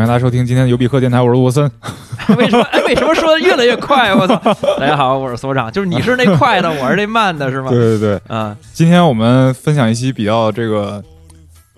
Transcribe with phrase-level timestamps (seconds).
[0.00, 1.70] 欢迎大家收听今天的尤比克电台，我是罗森。
[2.38, 2.62] 为什么？
[2.72, 4.14] 哎，为什么说的越来越快？
[4.14, 4.34] 我操！
[4.78, 7.68] 大家好，我是所长，就是你是那快的，我是那慢的，是吗？
[7.68, 11.04] 对 对对，嗯，今天我们分享一期比较这个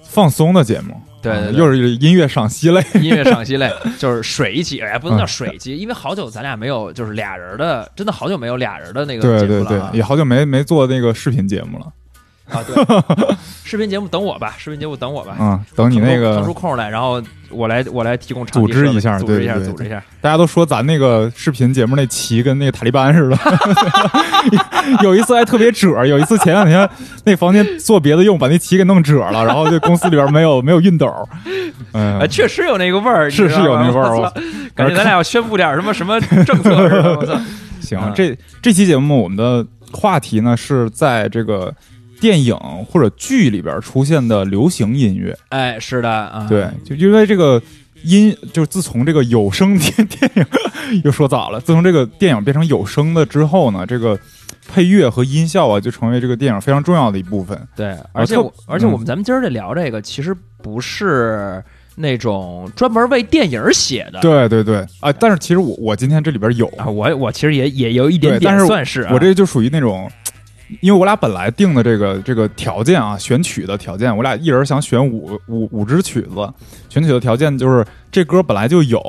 [0.05, 2.81] 放松的节目，对对对啊又是音乐赏析类。
[2.95, 11.87] 音乐赏析类，就是水一期，哎，不能叫水起，因为好久咱俩没有就是俩人的，真的好久没有俩人的那个对对对节目了啊，也好久没没做那个视频节目了。
[12.49, 12.75] 啊，对，
[13.65, 20.03] 视频节目等我吧，视频节目等我吧，嗯，等你那个腾出，空来，然后我来我来提供场地组织一下组织一下，组织一下。
[20.21, 23.39] 大家都说咱那个视频节目那旗跟那个塔利班似的。
[25.03, 26.89] 有一次还特别褶，有一次前两天
[27.25, 31.09] 那房间做别的用，把那旗给弄褶了，然后这公司里边没有没有熨斗。
[31.95, 34.35] 嗯哎，，确实有那个味儿，是是有那味儿我操
[34.75, 37.39] 感觉咱俩要宣布点什么什么政策似的，我操！
[37.81, 41.73] 行嗯，这这期节目我们的话题呢是在这个
[42.23, 42.57] 电影
[42.89, 45.37] 或者剧里边出现的流行音乐。
[45.49, 47.61] 哎，是的啊，对，就因为这个
[48.05, 50.47] 音，就是自从这个有声电电影
[51.03, 54.17] 又说早了，自从这个电影变成有声的之后呢，这个
[54.73, 57.61] 配乐和音效啊，就成为这个电影非常重要的一部分。
[57.75, 58.37] 对，而且
[58.67, 61.61] 而且嗯我们咱们今儿这聊这个，其实不是
[61.97, 64.21] 那种专门为电影写的。
[64.21, 65.13] 对对对啊！
[65.13, 70.09] 但是其实我我今天这里边有，啊，我我其实也也有一点点但是算是啊我这就属于那种。
[70.81, 76.53] 因为我俩本来定的这个这个条件啊，选曲的条件，我俩一人想选五五五支曲子，
[76.89, 79.01] 选曲的条件就是这歌本来就有，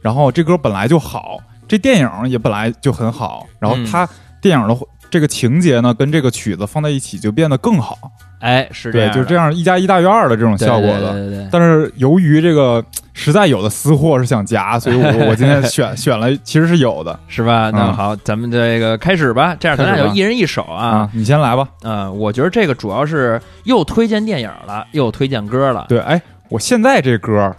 [0.00, 1.38] 然后这歌本来就好，
[1.68, 3.86] 这电影也本来就很好，然后嗯。
[3.86, 4.08] 它
[4.40, 4.76] 电影的
[5.12, 7.98] 这个情节呢，跟这个曲子放在一起就变得更好，
[8.40, 11.12] 哎，是这对，样的，就是这样一加一大于二的这种效果的。
[11.12, 12.82] 对对但是由于这个
[13.12, 17.70] 实在有的私货是想夹，所以我 我今天选选了，其实是有的是吧？
[17.70, 19.54] 那嗯好，咱们这个开始吧。
[19.60, 20.86] 这样咱俩就一人一首啊。
[20.86, 21.10] 啊。
[21.12, 21.68] 你先来吧。
[21.82, 27.54] 嗯，我觉得这个主要是又推荐电影了，又推荐歌了，对，哎，我现在这歌，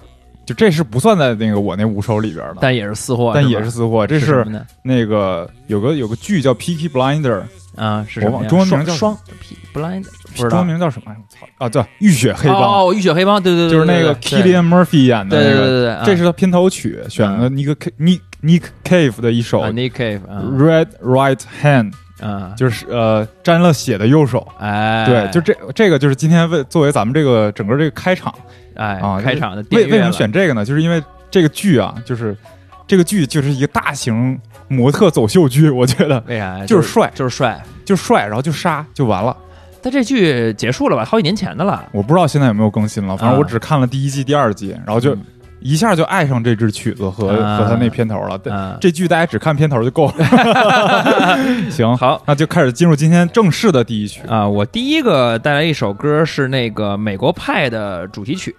[0.45, 4.05] 就这是不算在那个我那五首里边的，但也是私货，但也是私货。
[4.05, 4.45] 这是？
[4.81, 7.41] 那个有个有个剧叫《Peaky Blinder》，
[7.81, 9.17] 啊，是中文名叫双双
[9.73, 10.03] blind，
[10.35, 10.67] 不知道中文。
[10.67, 11.11] 名叫什么？
[11.11, 12.61] 哎我操啊，叫《浴血黑帮》，
[12.93, 21.93] 浴血黑帮，对对对，就是那个对对 Killian Murphy 演的对那个，对对对对，这是他片头曲，选的 Nick Nick Nick Cave 的一首啊《Nick Cave 啊 Red Right Hand》，
[22.25, 24.45] 啊，就是呃沾了血的右手。
[24.59, 28.33] 哎，对，就这这个就是今天为作为咱们这个整个这个开场
[28.75, 30.63] 哎啊，开场的为为什么选这个呢？
[30.65, 32.35] 就是因为这个剧啊，就是
[32.87, 36.65] 这个剧就是一个大型模特走秀剧，我觉得为啥呀？
[36.65, 37.61] 就是帅就是帅。
[37.85, 39.35] 就是帅，然后就杀就完了。
[39.81, 41.03] 但这剧结束了吧？
[41.03, 41.85] 好几年前的了。
[41.91, 45.21] 我不知道现在有没有更新了，反正啊我只看了第一季、第二季，然后就嗯
[45.63, 48.39] 一下就爱上这支曲子和啊和他那片头了。
[48.79, 50.13] 这剧大家只看片头就够了。
[51.71, 54.21] 行，好那就开始进入今天正式的第一曲。
[54.27, 58.53] 啊，我第一个带来一首歌是那个《美国派》的主题曲，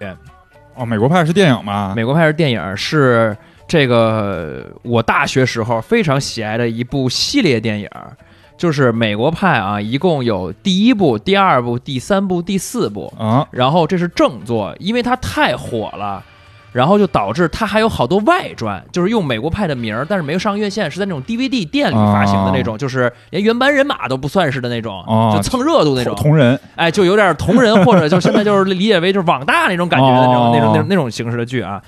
[0.73, 1.93] 哦，美国派是电影吗？
[1.95, 7.89] 美国派》是电影，是这个我大学时候非常喜爱的一部系列电影。
[8.57, 16.23] 就是《美国派》啊，一共有第一部、第二部、第三部、第四部，啊，然后这是正作，因为它太火了，
[16.75, 26.13] 然后就导致它还有好多外传，就是用美国派的名儿，但是没有上院线，是在那种 DVD 店里发行的那种，就是连原班人马都不算是的那种，哦就蹭热度那种。
[26.15, 31.81] 同同人哎，就有点同人，或者就现在就是理解为就是网大那种感觉的那种、哦那种那种那种形式的剧啊。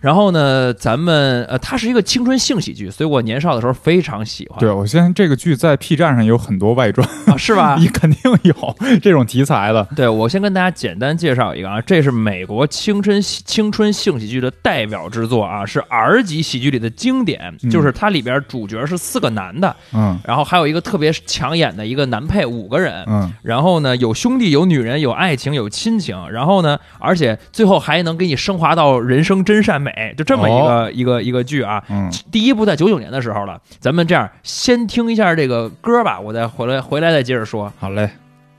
[0.00, 4.58] 然后呢，咱们呃，它是一个青春性喜剧，所以我年少的时候非常喜欢。
[4.58, 7.76] 对我现在这个剧在 P 站上有很多外传，啊，是吧？
[7.80, 8.54] 你肯定有
[9.02, 9.86] 这种题材的。
[9.94, 23.04] 对，我先跟大家简单介绍一个啊，这是美国青春青春性喜剧的代表之作啊，是 R 级喜剧里的经典，嗯就是它里边主角是四个男的，嗯然后还有一个特别抢眼的一个男配，五个人。
[23.06, 26.16] 嗯，然后呢，有兄弟，有女人，有爱情，有亲情。
[26.30, 31.82] 然后呢，而且最后还能给你升华到人生真善美，就这么一个、一个一个剧啊。
[31.88, 37.72] 嗯，第一部在九九年的时候了，咱们这样先听一下这个歌吧，我再回来回来再接着说。
[37.78, 38.10] 好嘞。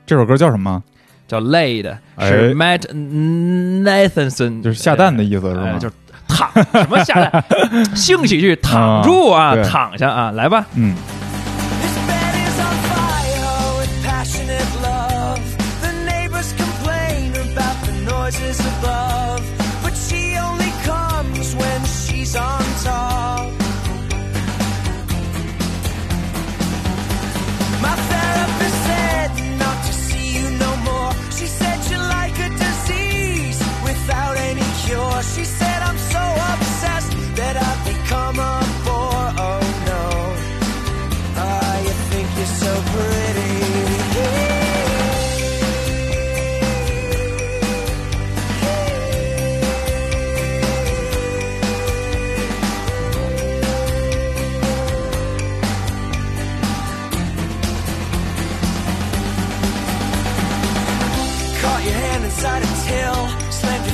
[0.04, 0.82] 这首歌叫什么？
[1.28, 5.70] 叫 Laid，哎是 Matt Nathanson，就是下蛋的意思是吗？
[5.72, 5.94] 呃就是
[6.28, 7.44] 躺什么下蛋，
[7.96, 10.66] 性喜剧躺住啊，对躺下啊，来吧。
[10.74, 10.94] 嗯
[22.36, 23.50] on top.
[27.84, 31.12] My therapist said not to see you no more.
[31.30, 35.22] She said you're like a disease without any cure.
[35.34, 35.44] She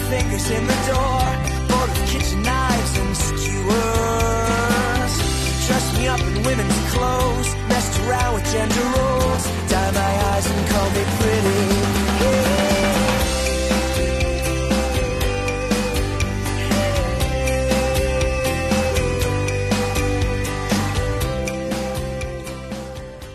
[0.09, 0.78] fingers in the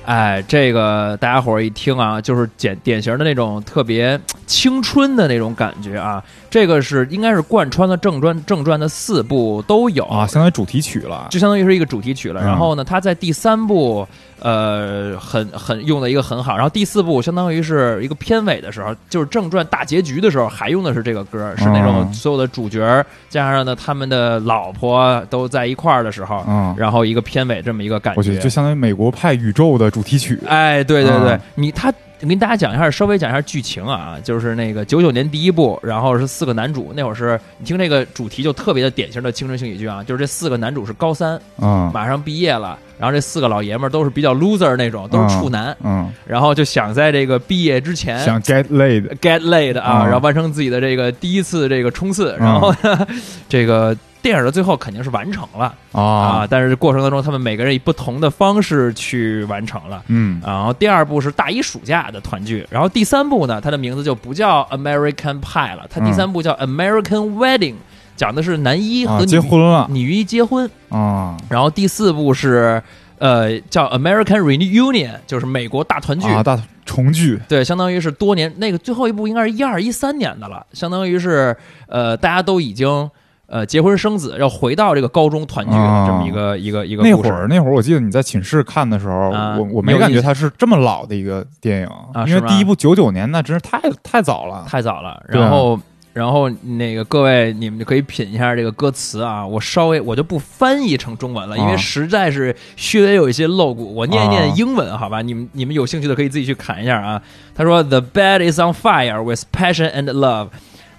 [0.06, 6.24] 哎，这个大家伙儿一听啊，就是典典型的那种特别青春的那种感觉啊。
[6.50, 11.28] 这个是应该是贯穿了正传正传的四部都有啊，相当于主题曲了。
[11.32, 12.42] 就相当于是一个主题曲了。
[12.42, 14.08] 嗯然后呢，他在第三部，
[14.40, 16.56] 呃，很很用的一个很好。
[16.56, 30.38] 然后第四部相当于是一个片尾的时候，就是正传大结局的时候，还用的是这个歌，是那种嗯所有的主角加上呢他们的老婆都在一块儿的时候，嗯，然后一个片尾这么一个感我觉得就相当于美国派宇宙的主题曲。
[30.48, 31.42] 哎，对对对，啊。
[31.56, 53.06] 你他我跟大家讲一下，稍微讲一下剧情啊，就是那个九九年第一部，然后是四个男主，那会儿是你听这个主题就特别的典型的青春性喜剧啊，就是这四个男主是高三，嗯马上毕业了，然后这四个老爷们儿都是比较 loser 那种，都是处男，嗯，然后就想在这个毕业之前想 get laid，get laid 啊，嗯然后完成自己的这个第一次这个冲刺，然后呢，
[53.50, 60.02] 这个电影的最后肯定是完成了啊，啊，但是过程当中他们每个人以不同的方式去完成了。
[60.08, 67.76] 嗯然后第二部是大一暑假的团聚，然后第三部呢，它的名字就不叫 American Pie 了，它第三部叫 American Wedding，、
[68.16, 70.68] 讲的是男一和结婚了女一结婚。
[70.90, 72.82] 啊然后第四部是
[73.20, 76.28] 呃叫 American Reunion，就是美国大团聚。
[76.30, 81.56] 啊，大重聚对，相当于是多年那个最后一部应该是一二一三年的了，相当于是
[81.88, 83.10] 呃大家都已经
[83.54, 94.66] 呃结婚生子，要回到这个高中团聚的啊这么一个、一个一个那故事会儿那会儿，我记得你在寝室看的时候，啊我我没感觉它是这么老的一个电影，啊因为第一部九九年那真是太太早了。
[94.68, 95.22] 太早了。
[95.28, 95.80] 然后，
[96.14, 99.46] 然后那个各位，你们就可以品一下这个歌词啊。
[99.46, 102.56] 我稍微我就不翻译成中文了，因为啊实在是
[102.94, 103.94] 略微有一些露骨。
[103.94, 105.22] 我念一啊念英文，好吧？
[105.22, 107.22] 你们你们有兴趣的可以自己去看一下啊。
[107.54, 110.48] 他说：“The bed is on fire with passion and love.”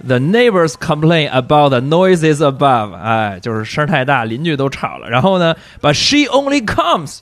[0.06, 5.08] The neighbors complain about the noises above，哎，就是声儿太大，邻居都吵了。
[5.08, 7.20] 然后呢，But she only comes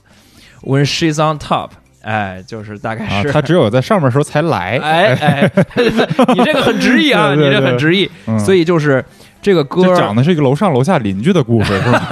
[0.63, 1.69] when she's on top，
[2.01, 4.79] 哎，就是大概是，啊他只有在上面时候才来。
[4.83, 5.51] 哎 哎，
[6.35, 8.37] 你这个很直译啊， 对对你这很直译，嗯。
[8.39, 9.03] 所以就是
[9.41, 12.07] 这个歌讲的是一个楼上楼下邻居的故事，是吧？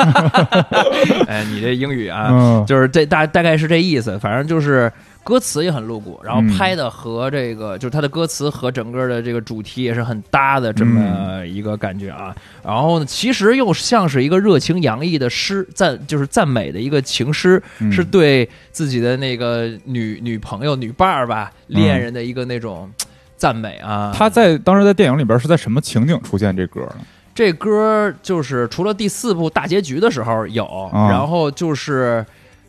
[1.27, 2.65] 哎，你这英语啊，嗯。
[2.65, 4.89] 就是这大大概是这意思，反正就是
[5.23, 12.35] 歌词也很露骨，然后嗯拍的和这个、就是他的歌词和整个的这个主题也是很搭的这么一个感觉啊。
[12.63, 22.91] 然后呢，其实又像是一个热情洋溢的诗赞，就是赞美的一个情诗，嗯是对自己的那个女女朋友、女伴儿吧、嗯恋人的一个那种。
[23.37, 24.13] 赞美啊！
[24.15, 26.97] 他在当时在电影里边是在什么情景出现这歌呢？
[27.33, 32.23] 这歌就是除了第四部大结局的时候有，啊然后就是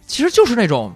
[0.07, 0.91] 其实就是那种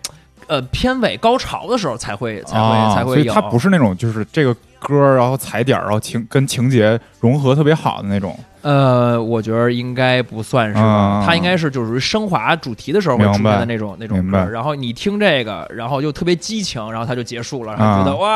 [0.47, 3.15] 呃片尾高潮的时候才会才会、啊，才会有。
[3.15, 8.38] 所以它不是那种就是这个歌，然后踩点儿，然后情跟情节融合特别好的那种。
[8.62, 14.21] 呃，我觉得应该不算是它应该是就是升华主题的时候会出现的那种那种。
[14.29, 18.29] 歌然后你听这个，然后又特别激情，然后它就结束了，然后啊觉得哇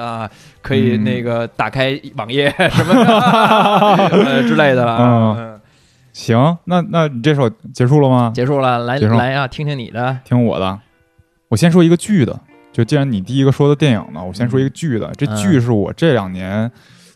[0.00, 0.30] 啊，
[0.62, 3.04] 可以嗯那个打开网页 什么的
[4.24, 5.36] 呃之类的了啊。
[5.36, 5.60] 嗯
[6.12, 8.32] 行，那那你这首结束了吗？
[8.34, 10.16] 结束了，来来啊，听听你的。
[10.24, 10.78] 听我的，
[11.48, 12.38] 我先说一个剧的。
[12.70, 15.10] 就既然你第一个说的电影呢，我先说一个剧的。
[15.16, 16.70] 这嗯剧是我这两年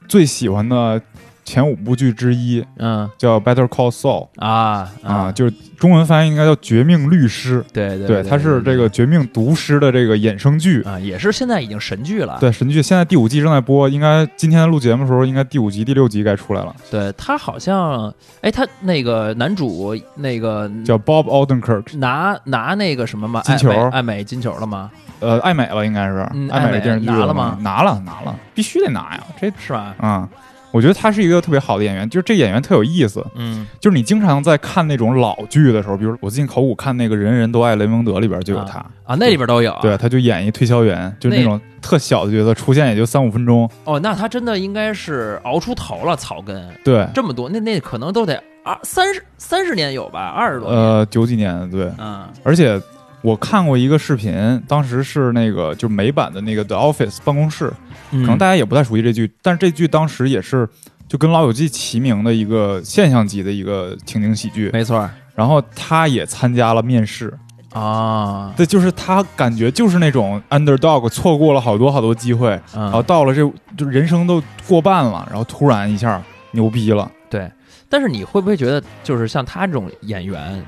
[0.09, 1.01] 最喜欢的
[1.45, 7.61] 前五部剧之一，嗯叫《Better Call Saul》啊啊，就是中文翻译应该叫《绝命律师》。
[7.73, 10.83] 对对对，它是这个《绝命毒师》的这个衍生剧。
[10.83, 12.39] 啊，也是现在已经神剧了。
[12.41, 23.43] 对，神剧现在第五季正在播，应该今天录节目的时候，应该第五集、第六集该出来了，对，他好像，哎，他那个男主那个叫 Bob Odenkirk，拿拿那个什么吗？
[23.45, 24.91] 金球爱美金球了吗？
[25.21, 29.95] 呃，爱美了应该是，嗯爱美电视剧拿了吗拿了，拿了，必须得拿呀，这是吧？
[29.99, 30.29] 啊、
[30.73, 39.77] 我觉得他是一个特别好的演员，就是这演员特有意思，嗯就是你经常在看那种老剧的时候，比如我最近考古看那个《人人都爱雷蒙德》里边就有他，啊，那里边都有。
[39.83, 50.81] 对，他就演一推销员，就是那那种特小的角色，出现也就三五分钟，哦，那他真的应该是熬出头了，草根对，这么多，那那可能都得二三十三十年有吧，二十多年。
[50.81, 52.81] 呃，九几年，对，嗯而且
[53.23, 57.73] 我看过一个视频，当时是那个就是美版的那个《The Office》办公室，
[58.11, 60.69] 可可能大家也不太熟悉这剧，但是这剧当时也是
[61.09, 65.09] 就跟《老友记》齐名的一个现象级的一个情景喜剧，没错。
[65.35, 67.33] 然后他也参加了面试，
[67.73, 72.83] 啊，对，就是他感觉就是那种 underdog，错过了好多好多机会，嗯。
[72.83, 73.41] 然后到了这
[73.77, 77.11] 就人生都过半了，然后突然一下牛逼了。
[77.31, 77.51] 对，
[77.89, 80.63] 但是你会不会觉得，就是像他这种演员，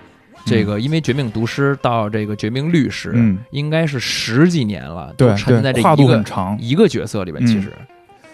[0.44, 6.58] 这个因为《绝命毒师》到这个《绝命律师》，嗯，应该是十几年了，对都沉在对，跨度这一个很长。
[6.60, 7.44] 一个角色里边。
[7.44, 7.72] 嗯其实，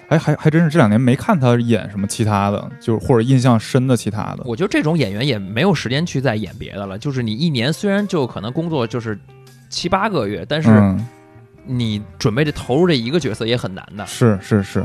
[0.08, 4.40] 哎，还还真是这两年没看他演什么其他的，就是或者印象深的其他的。
[4.44, 6.98] 我觉得这种演员也没有时间去再演别的了。
[6.98, 9.16] 就是你一年虽然就可能工作就是
[9.68, 11.06] 七八个月，但是嗯，
[11.64, 14.04] 你准备这投入这一个角色也很难的。
[14.06, 14.84] 是是是，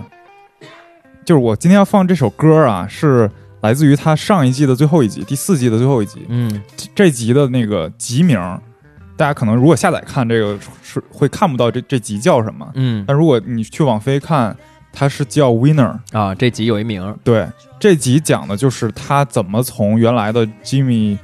[1.26, 3.28] 就是我今天要放这首歌啊，是
[3.66, 6.24] 来自于他上一季的最后一集，第四季的最后一集。
[6.30, 6.62] 嗯
[6.94, 8.40] 这集的那个集名，
[9.18, 14.56] 大家可能如果下载看这个是会看不到这这集叫什么，嗯但如果你去网飞看，
[14.94, 15.98] 它是叫 Winner。
[16.12, 17.48] 啊，这集有一名对，
[17.80, 21.18] 这集讲的就是他怎么从原来的 Jimmy，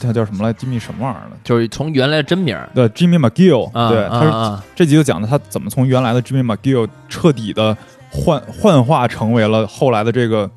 [0.00, 1.36] 他叫什么来？Jimmy 什么玩意儿的？
[1.42, 7.76] 就是从原来的真名儿的 Jimmy McGill，、啊，对，他是、啊啊这集就讲的他怎么从原来的 Jimmy McGill 彻底的
[8.12, 10.48] 幻幻化成为了后来的这个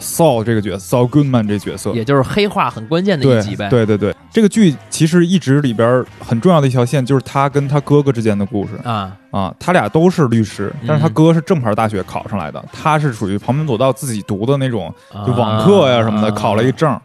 [0.00, 1.92] Saul 这个角色，Saul Goodman 这角色。
[1.92, 3.68] 也就是黑化很关键的一集呗。
[3.68, 14.92] 对对对，这个剧其实一直里边很重要的一条线就是他跟他哥哥之间的故事啊，啊，他俩都是律师，但是他嗯哥是正牌大学考上来的，他是属于旁门左道自己读的那种，
[15.26, 16.98] 就啊网课呀什么的，啊考了一证。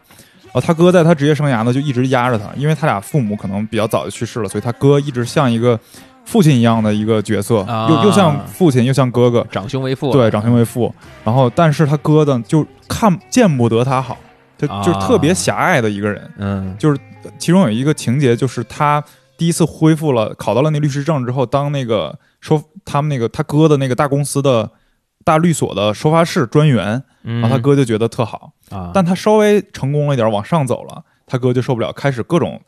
[0.54, 5.78] 哦，他哥在他职业生涯呢就一直压着他，因为他俩父母可能比较早就去世了，所以他哥一直像一个
[6.26, 7.88] 父亲一样的一个角色，啊。
[7.90, 10.94] 又又像父亲又像哥哥，长兄为父，对，长兄为父。
[11.24, 14.18] 然后，但是他哥呢就看见不得他好，
[14.58, 16.32] 就就啊特别狭隘的一个人。
[16.38, 16.76] 嗯。
[16.78, 17.00] 就是
[17.40, 19.04] 其中有一个情节就是他
[19.38, 24.70] 第一次恢复了考到了那律师证之后，当那个收他们那个他哥的那个大公司的
[25.24, 32.62] 大律所的收发室专员，嗯，然后他哥就觉得特好，啊，但他稍微成功了一点，往上走了，他哥就受不了，开始各种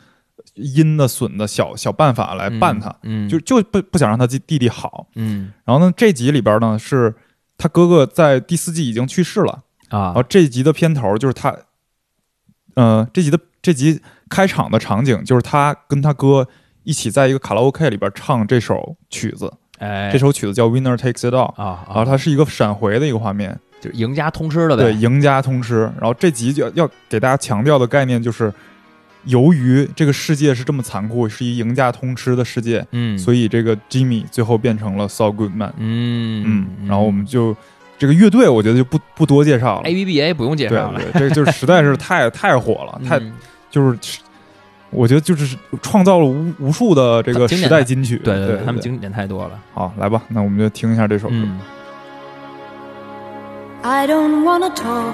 [0.58, 5.08] 阴的损的小小办法来办他，嗯，就就不不想让他弟弟弟好。
[5.16, 5.54] 嗯。
[5.64, 7.14] 然后呢，这集里边呢是
[7.58, 10.06] 他哥哥在第四季已经去世了，啊。
[10.06, 11.56] 然后这一集的片头就是他，
[12.76, 16.48] 呃，这集的这集开场的场景就是他跟他哥
[16.84, 25.82] 一起在一个卡拉 OK 里边唱这首曲子，哎，这首曲子叫《Winner Takes It All》，啊，然后它是一个闪回的一个画面，就是赢家通吃了呗，对，赢家通吃。
[26.00, 28.54] 然后这集就要要给大家强调的概念就是，
[29.28, 35.72] 由于这个世界是这么残酷，是一赢家通吃的世界，嗯，所以这个 Jimmy 最后变成了 Saul Goodman。
[35.78, 37.56] 嗯嗯，然后我们就
[37.98, 39.88] 这个乐队，我觉得就不不多介绍了。
[39.88, 43.34] A B B A 不用介对绍了，对，这就是实在是 太太火了，太嗯
[43.70, 44.20] 就是，
[44.90, 48.18] 我觉得就是创造了无无数的这个时代金曲。
[48.24, 51.36] 对对，他们经典太多了，好来吧，那我们就听一下这首歌。
[51.36, 51.60] 嗯
[53.84, 55.14] I don't wanna talk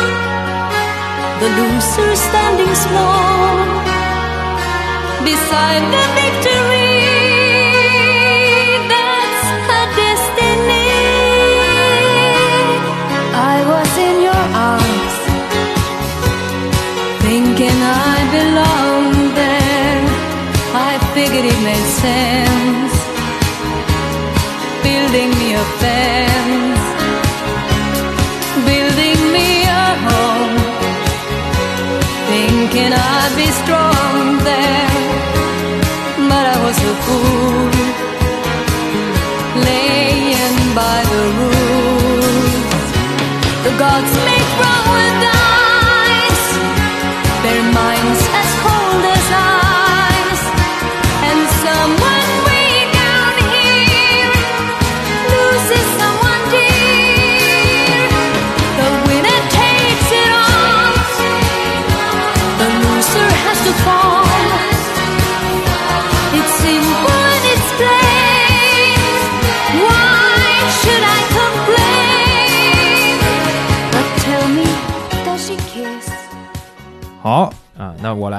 [1.41, 3.65] the loser standing small
[5.25, 6.93] beside the victory.
[8.91, 10.89] That's her destiny.
[13.53, 15.15] I was in your arms,
[17.25, 17.77] thinking
[18.13, 20.03] I belonged there.
[20.89, 22.30] I figured it made sense
[33.03, 34.95] I'd be strong there,
[36.29, 37.69] but I was a fool,
[39.67, 42.87] laying by the rules.
[43.65, 44.20] The gods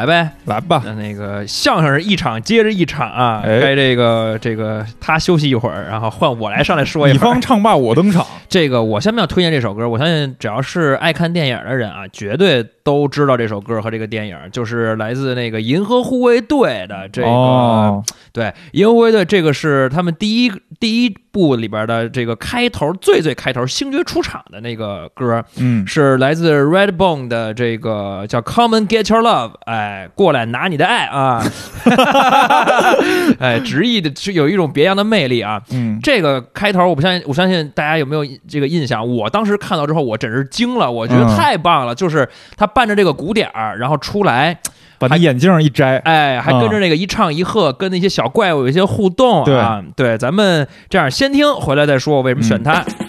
[0.02, 0.30] 来呗。
[0.46, 7.40] 来吧，那那个相声是一场接着一场啊，哎该这个这个他休息一会儿，然后换我来上来说一你会儿方。
[7.40, 17.28] 唱罢我登场， 这个我下面要推荐这首歌，我相信只要是爱看电影的人啊，绝对都知道这首歌和这个电影，就是来自那个银河护卫队的这个。
[17.28, 31.42] 哦对，银河护卫队这个是他们第一第一部里边的这个开头最最开头星爵出场的那个歌，嗯，是来自 Redbone 的这个叫 Come and Get Your Love，哎，过来拿你的爱啊，
[33.40, 35.60] 哎，直译的是有一种别样的魅力啊。
[35.70, 39.06] 嗯，这个开头，我不相信，我相信大家有没有这个印象？
[39.08, 44.58] 我当时看到之后，我真是惊了，我觉得嗯太棒了，就是他伴着这个鼓点儿，然后出来，
[44.98, 49.82] 把他眼镜一摘，哎，还跟着那个一唱一和，跟那些小怪物有一些互动啊。
[49.96, 52.74] 对，咱们这样先听，回来再说我为什么选它。
[52.74, 53.01] What's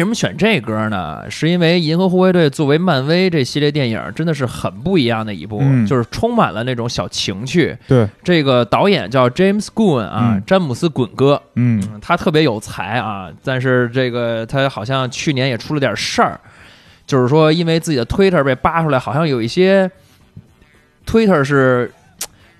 [0.00, 1.30] 什么选这歌呢？
[1.30, 5.86] 是因为《银河护卫队》作为漫威这系列电影，真的是很不一样的一部，嗯。
[5.86, 7.76] 就是充满了那种小情趣。
[7.86, 10.42] 对，这个导演叫 James Gunn 啊，嗯。
[10.46, 16.40] 詹姆斯·滚哥，嗯，嗯他特别有才啊，但是这个他好像去年也出了点事儿，
[17.06, 19.90] 就是说因为自己的 Twitter 被扒出来，好像有一些
[21.06, 21.90] Twitter 是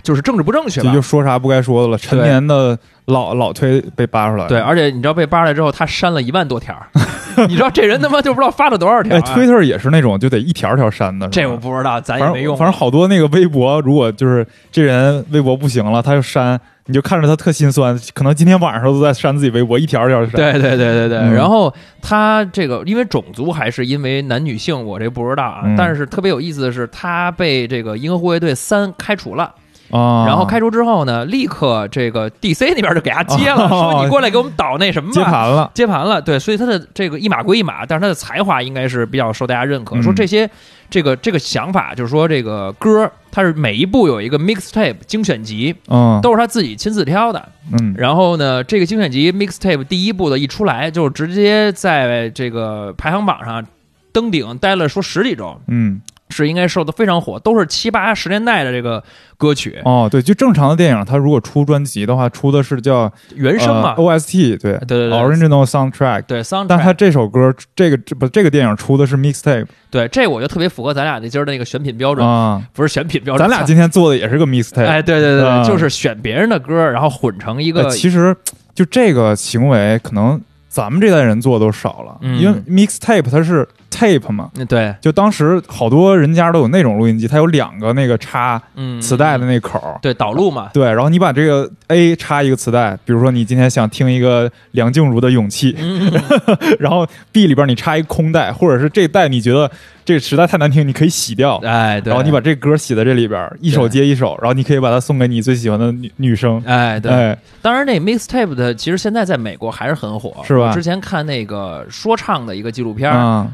[0.02, 1.02] 就是政治不正确吧这就？
[1.02, 6.76] 说啥不该说的了，陈年的老老推被扒出来了，对，而且你知道被扒出来之后，他删了一万多条，
[7.48, 9.22] 你知道这人他妈就不知道发了多少条、哎啊。
[9.22, 20.32] ，Twitter 也是那种就得一条条删的，这我不知道，咱也没用反正好多那个微博，如果就是这人微博不行了，他就删，你就看着他特心酸，可能今天晚上都在删自己微博，一条一条删。
[20.32, 25.62] 对对对对对，嗯然后他这个因为种族还是因为男女性，我这不知道啊。
[25.64, 29.52] 嗯但是特别有意思的是，他被这个《银河护卫队三》开除了。
[29.90, 33.92] 啊，然后开除之后呢，立刻这个 DC 那边就给他接了，哦。
[33.92, 35.14] 说你过来给我们导那什么吧。
[35.14, 39.96] 接盘了，接盘了，对，所以他的这个一码归一码，但是他的才华应该是比较受大家认可。
[39.96, 40.02] 嗯。
[40.02, 40.48] 说这些
[40.88, 46.20] 这个这个想法，就是说这个歌，他是每一部有一个 mixtape 精选集，嗯。
[46.22, 47.48] 都是他自己亲自挑的。
[47.72, 47.94] 嗯。
[47.96, 53.64] 然后呢，这个精选集 mixtape 第一部的一出来，就直接在这个排行榜上
[54.12, 59.02] 登顶，待了说十几周，嗯，是应该受的非常火，都是七八十年代的这个
[59.36, 59.80] 歌曲。
[59.84, 63.94] 哦，对，就正常的电影，它如果出专辑的话，出的是叫原声嘛。
[63.96, 66.22] 呃、OST，对对对对，Original Soundtrack。
[66.22, 74.86] 对 soundtrack，但它这首歌，这个这不这个电影出的是 mixtape 对这我就特别符合咱俩那今儿的那个选品标准，啊，不是选品标准，咱俩今天做的也是个 mixtape。
[74.86, 78.36] 哎，对对对就是选别人的歌，然后混成一个呃，其实
[78.74, 82.38] 就这个行为，可能咱们这代人做都少了，嗯。
[82.38, 83.66] 因为 mixtape 它是
[84.00, 89.98] tape 嘛，嗯对，就当时好多人家都有那种录音机，它有两个那个插嗯，磁带的那口儿。
[90.00, 96.10] 对导录嘛，对，然后你把这个 A 插一个磁带，比如说你今天想听一个梁静茹的《勇气》，嗯，
[96.80, 99.70] 然后 B 里边你插一个空带，或者是这带你觉得
[100.10, 106.60] 这个实在太难听，你可以洗掉，哎，对，然后你把这歌洗在这里边，一首接一首，然后你可以把它送给你最喜欢的女女生。
[106.66, 113.08] 哎，对，哎，当然，那 mixtape 的其实现在在美国还是很火，是吧我之前看那个说唱的一个纪录片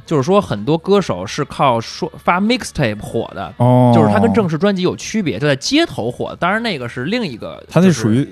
[0.06, 6.34] 就是说很多歌手是靠说发 mixtape 火的，哦，就是它跟正式专辑有区别，就在街头火。
[6.40, 8.26] 当然，那个是另一个，他那就是属于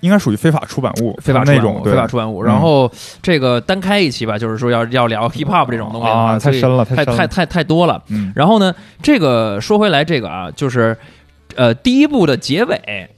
[0.00, 2.44] 应该属于非法出版物，非法那种非法出版物。
[2.44, 2.88] 嗯然后
[3.20, 8.00] 这个单开一期吧，就是说要要聊 hip hop 这种东西啊太深了太深了太太太太多了。
[8.10, 8.72] 嗯然后呢，
[9.02, 10.96] 这个说回来，这个啊，就是
[11.56, 13.08] 呃，第一部的结尾。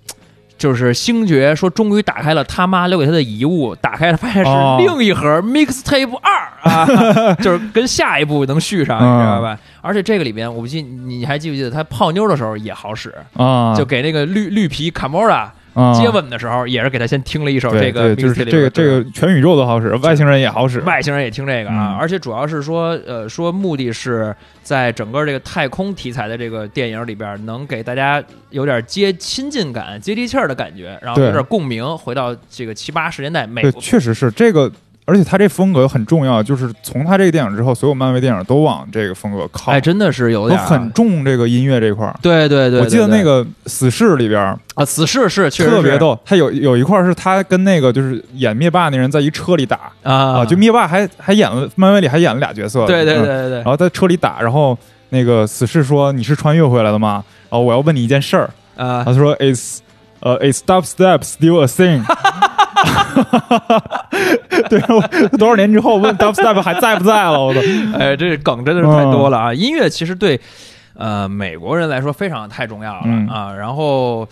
[0.59, 9.59] 就是星爵说，终于打开了他妈留给他的遗物，打开了发现是哦另一盒 mixtape 二啊， 就是跟下一部能续上，你知道吧？
[9.83, 15.55] 而且这个里边，我不记你还记不记得他泡妞的时候也好使，啊，就给那个绿绿皮卡莫拉啊
[15.95, 33.81] 接吻的时候，也是给他先听了一首这个，就是这个这个全宇宙都好使，外星人也好使，外星人也听这个啊，嗯而且主要是说，呃，说目的是在整个这个太空题材的这个电影里边，能给大家有点接亲近感、接地气儿的感觉，然后有点共鸣，回到这个七八十年代美对，国。
[33.81, 34.71] 确实是这个。
[35.07, 40.67] 而且他这风格很重要，就是从他这个电影之后，所有漫威电影都往这个风格靠，哎，真的是有都点儿。
[40.67, 42.15] 很重这个音乐这块儿。
[42.21, 49.79] 对对对，我记得那个《死侍》里边儿啊，死侍是确实特别逗，他有有一块儿是他跟那个就是演灭霸那人在一车里打。
[50.03, 50.13] 啊。
[50.39, 53.27] 啊，就灭霸还还演了漫威里还演了俩角色，对对对嗯。
[53.27, 54.77] 对对然后在车里打，然后
[55.11, 57.25] 那个死侍说你是穿越回来的吗？
[57.49, 59.81] 然后我要问你一件事儿，啊，他说 is
[60.19, 62.03] 呃 is dubstep still a thing？
[64.71, 65.01] 对，我
[65.37, 67.41] 多少年之后问 dubstep 还在不在了？
[67.41, 67.61] 我都
[67.99, 69.55] 哎，这梗真的是太多了啊！
[69.55, 70.41] 音乐其实对
[70.95, 74.29] 呃美国人来说非常太重要了、嗯啊，然后。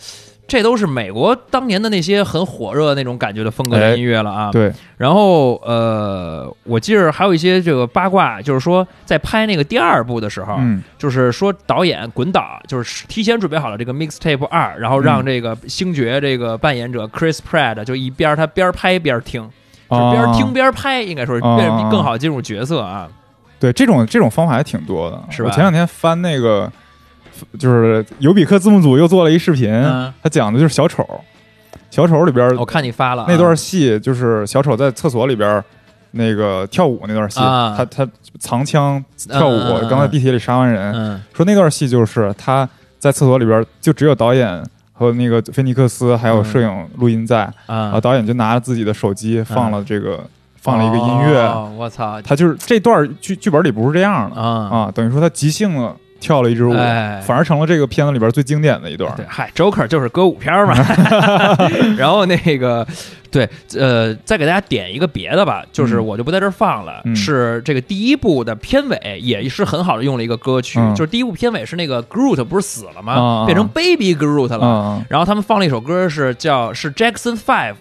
[0.47, 4.51] 这都是美国当年的那些很火热的那种感觉的风格的哎音乐了啊。
[4.53, 19.49] 对，然后呃，我记着还有一些这个八卦，就是说在拍那个第二部的时候，嗯就是说导演滚导就是提前准备好了这个 mixtape 二，然后让嗯这个星爵这个扮演者 Chris Pratt 就一边他边拍边听，就
[19.89, 23.09] 边听边拍，应该说变更好进入角色啊。
[23.61, 25.49] 对，这种这种方法还挺多的，是吧？
[25.49, 26.71] 我前两天翻那个，
[27.59, 31.07] 就是尤比克字幕组又做了一视频，嗯他讲的就是小丑，
[31.91, 35.63] 小丑里边我看你发了啊那段戏，就是小丑在厕所里边
[36.11, 38.07] 那个跳舞那段戏，啊他他
[38.39, 41.23] 藏枪跳舞，刚在地铁里杀完人，嗯。
[41.33, 42.69] 说那段戏就是他
[42.99, 44.63] 在厕所里边，就只有导演
[44.97, 52.23] 和那个菲尼克斯还有摄影录音在，啊后，导演就拿着自己的手机放了这个、放了一个音乐，哦我操。
[52.23, 54.69] 他就是这段剧剧本里不是这样的啊！
[54.71, 59.15] 啊，等于说他即兴的跳了一支舞，哎反而成了这个片子里边最经典的一段。
[59.15, 60.75] 对，嗨，Joker 就是歌舞片儿嘛。
[61.99, 62.87] 然后那个，
[63.31, 63.47] 对，
[63.79, 73.13] 呃，再给大家点一个别的吧，就是嗯我就不在这儿放了，嗯是这个第一部的片尾，也是很好的用了一个歌曲，嗯就是第一部片尾是那个 Groot 不是死了吗？
[73.13, 74.67] 啊变成 Baby Groot 了。
[74.67, 77.75] 啊然后他们放了一首歌是叫是 Jackson Five，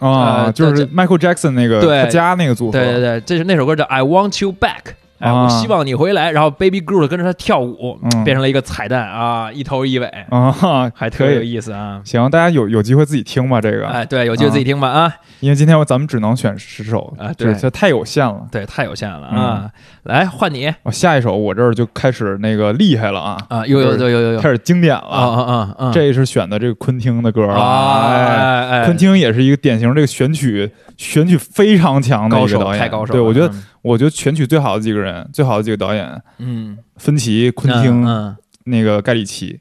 [0.00, 4.92] 啊，呃就是 Michael Jackson 那个对他家那个组合，对对对，这是那首歌叫 I Want You Back。
[5.18, 11.48] 哎，啊我希望你回来，然后 Baby Groot 跟着他跳舞，嗯变成了一个彩蛋啊，一头一尾，啊，还特别有。
[11.48, 12.00] 意思啊！
[12.04, 15.12] 行，大家有有机会自己听吧，这个，哎，对，有机会自己听吧啊！
[15.40, 18.46] 因为今天我咱们只能选十首啊对这这太有限了。
[18.52, 19.70] 对，太有限了嗯啊！
[20.02, 23.66] 来换你我下一首我这儿就开始那个厉害了啊啊！
[23.66, 25.90] 有有有有有有开始经典了啊啊啊啊！
[25.92, 39.60] 这是选的这个昆汀的歌啊哎，昆汀也是一个典型这个选曲选曲非常强的高手一个导演，太高手了，对我觉得嗯我觉得全曲最好的几个人，最好的几个导演，嗯，芬奇、昆汀、嗯，嗯那个盖里奇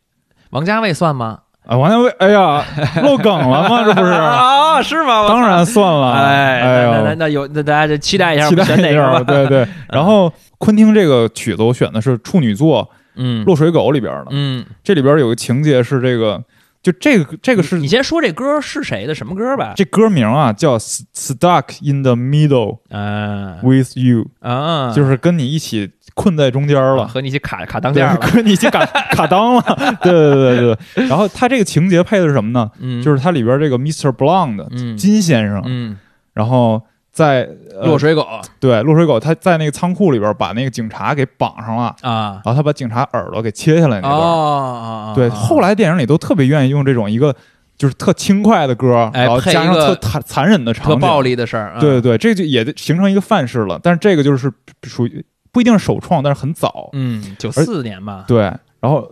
[0.52, 1.40] 王家卫算吗？
[1.66, 2.64] 啊，王家卫，哎呀，
[3.04, 3.84] 漏梗了吗？
[3.86, 4.12] 这不是？
[4.12, 5.28] 啊，是吗？
[5.28, 9.20] 当然算了，哎，那那那那有那大家就期待一下，期待一下？
[9.24, 9.68] 对对。
[9.90, 16.42] 然后昆汀这个曲子我选的是处女座嗯《落水狗》里边的，嗯，这里边有个情节是这个，
[16.90, 19.74] 就这个这个是你先说这歌是谁的什么歌吧？
[19.76, 20.78] 这歌名啊，叫
[21.14, 27.06] 《Stuck in the Middle 嗯 with You》，啊，就是跟你一起困在中间了。
[27.06, 31.08] 和你一起卡卡当对家，了， 和你一起卡 卡裆了，对对对对对。
[31.10, 32.72] 然后他这个情节配的是什么呢？
[32.80, 34.10] 嗯，就是它里边这个 Mr.
[34.14, 35.98] Blonde 嗯金先生，嗯，
[36.34, 36.82] 然后
[37.18, 38.28] 在呃落水狗
[38.60, 44.14] 对落水狗，他在那个仓库里边把那个警察给绑上了，啊，然后他把警察耳朵给切下来那段。
[44.14, 47.36] 哦，对，后来电影里都特别愿意用这种一个
[47.76, 53.80] 就是特轻快的歌，哎然后加上特残残忍的场景，特暴力的事儿，啊对对对，这就也形成一个范式了。
[53.82, 54.54] 但是这个就是
[54.84, 56.92] 属于不一定是首创，但是很早。
[56.94, 58.42] 嗯，九四年吧，对，
[58.80, 59.12] 然后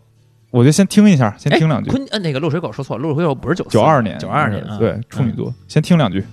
[0.51, 1.89] 我就先听一下，先哎听两句。
[1.89, 6.23] 昆呃那个落水狗说错了，落水狗不是九九二年，九二年啊，对，处女座，先听两句。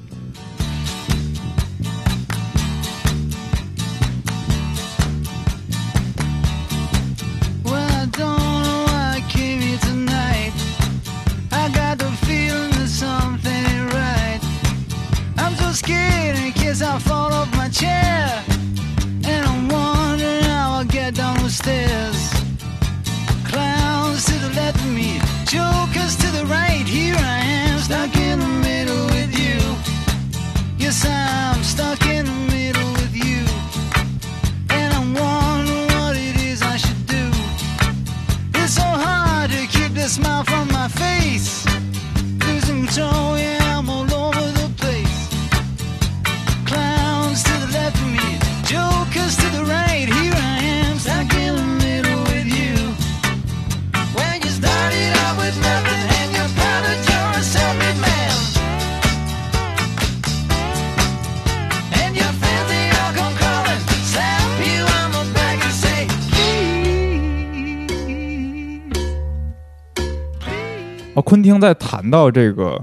[71.32, 72.78] 昆汀在谈到这个，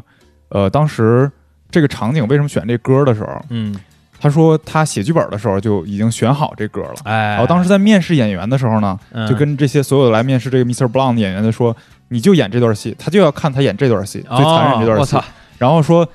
[0.49, 1.31] 呃，当时
[1.69, 3.75] 这个场景为什么选这歌的时候，嗯，
[4.19, 6.95] 他说他写剧本的时候就已经选好这歌了。
[7.03, 10.91] 哎，然后当时在面试演员的时候呢，嗯就跟这些所有来面试这个 Mr.
[10.91, 15.23] Brown 的演员的说，你就演这段戏，他就要看他演这段戏，最残忍这段戏哦我操。，
[15.59, 16.09] 然后说，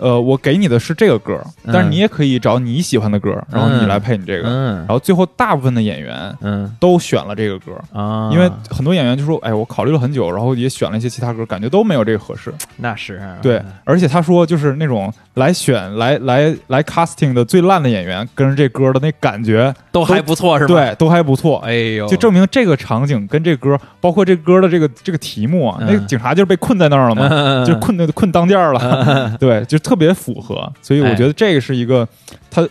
[0.00, 4.48] 呃，我给你的是这个歌，嗯但是你也可以找你喜欢的歌，然后你来配你这个。
[4.48, 7.72] 嗯然后最后大部分的演员嗯都选了这个歌。
[7.92, 12.52] 啊，因为很多演员就说：“哎，我考虑了很久，然后也选了一些其他歌，感觉都没有这个合适。
[12.76, 21.58] 那是啊对，而且他说，就是那种来选、来来来 casting 的最烂的演员，跟着这歌的那感觉，都还不错是吧？，对，都还不错。
[21.58, 30.72] 哎呦，就证明这个场景跟这歌，包括这歌的这个这个题目啊，嗯那个警察就是被困在那儿了嘛，嗯就困的困当间儿了，对，就特别符合。
[30.80, 32.06] 所以我觉得这个是一个
[32.48, 32.66] 它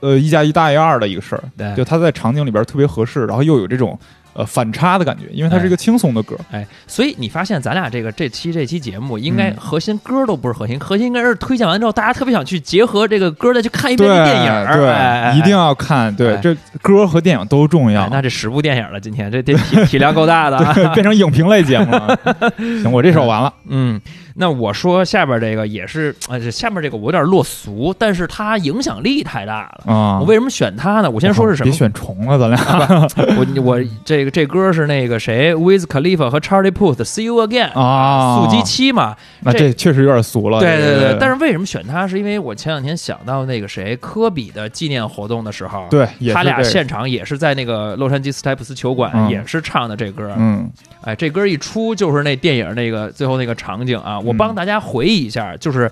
[0.00, 3.96] 呃一加一大于二的一个事儿，对就它在场景里边特别合适，然后又有这种
[4.34, 6.36] 呃反差的感觉，因为它是一个轻松的歌。
[6.50, 16.14] 哎，所以你发现咱俩这个这期这期节目，应该嗯核心歌都不是核心，核心应该是推荐完之后，大家特别想去结合这个歌再去看一对遍这电影儿，对，一定要看。
[16.14, 18.08] 对，哎这歌和电影都重要哎。
[18.10, 20.58] 那这十部电影了，今天这这体体量够大的
[20.92, 22.18] 变成影评类节目了。
[22.82, 23.52] 行，我这首完了。
[23.68, 23.98] 嗯，
[24.38, 29.92] 那我说下边这个也是，呃， 这下面这个我有点落俗，但是它影响力太大了。
[29.92, 31.10] 啊，我为什么选它呢？
[31.10, 31.78] 我先说是什么别？
[31.78, 39.16] 选重了，咱俩 我我这个这歌是那个谁，Wiz Khalifa 和 Charlie Puth 的 See You Again 啊速激七嘛。
[39.40, 40.60] 那这确实有点俗了。
[40.60, 42.06] 对这个对对，但是为什么选它？
[42.06, 50.30] 是因为我前两天想到那个谁科比的纪念活动的时候，对，他俩现场也是在那个洛杉矶斯台普斯球馆，嗯也是唱的这歌。
[50.36, 50.70] 嗯
[51.02, 55.90] 哎，这歌一出就是那电影那个最后那个场景啊，我嗯帮大家回忆一下，就是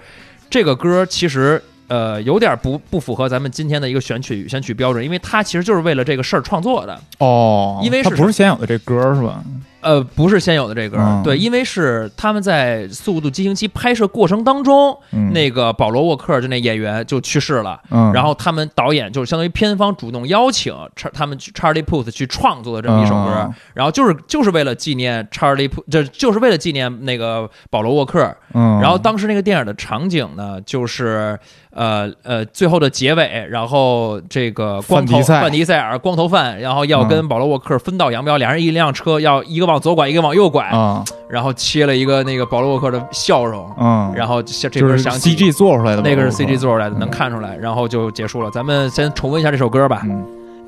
[0.51, 1.63] 这个歌其实。
[1.87, 6.99] 呃，有点不不符合咱们今天的一个选曲选曲标准，因为它其实就是为了这个事儿创作的。
[7.19, 9.45] 哦，因为是它不是先有的这歌是吧？
[9.85, 11.23] 呃，不是先有的这歌，嗯。
[11.23, 15.33] 对，因为是他们在《速度激情七》拍摄过程当中，嗯。
[15.33, 23.55] 那个保罗沃克就那演员就去世了，嗯，然后他们导演就是相当于片方主动邀请查他们去 Charlie Puth 去创作的这么一首歌，嗯。
[23.75, 28.35] 然后就是就是为了纪念 Charlie Puth，这就是为了纪念那个保罗沃克。
[28.55, 31.39] 嗯，然后当时那个电影的场景呢，就是
[31.71, 45.35] 呃呃最后的结尾，然后这个光头范迪塞范迪塞尔光头范，然后要跟嗯保罗沃克分道扬镳，俩人一辆车要一个往左拐，一个往右拐，啊然后切了一个那个保罗沃克的笑容，嗯，然后这这就是歌响起。
[45.35, 48.51] CG 做出来的吧，那个是 CG 做出来的，能看出来，然后就结束了。
[48.51, 50.03] 咱们先重温一下这首歌吧。
[50.05, 50.25] 嗯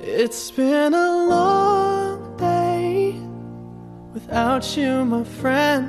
[0.07, 3.15] It's been a long day
[4.15, 5.89] without you, my friend.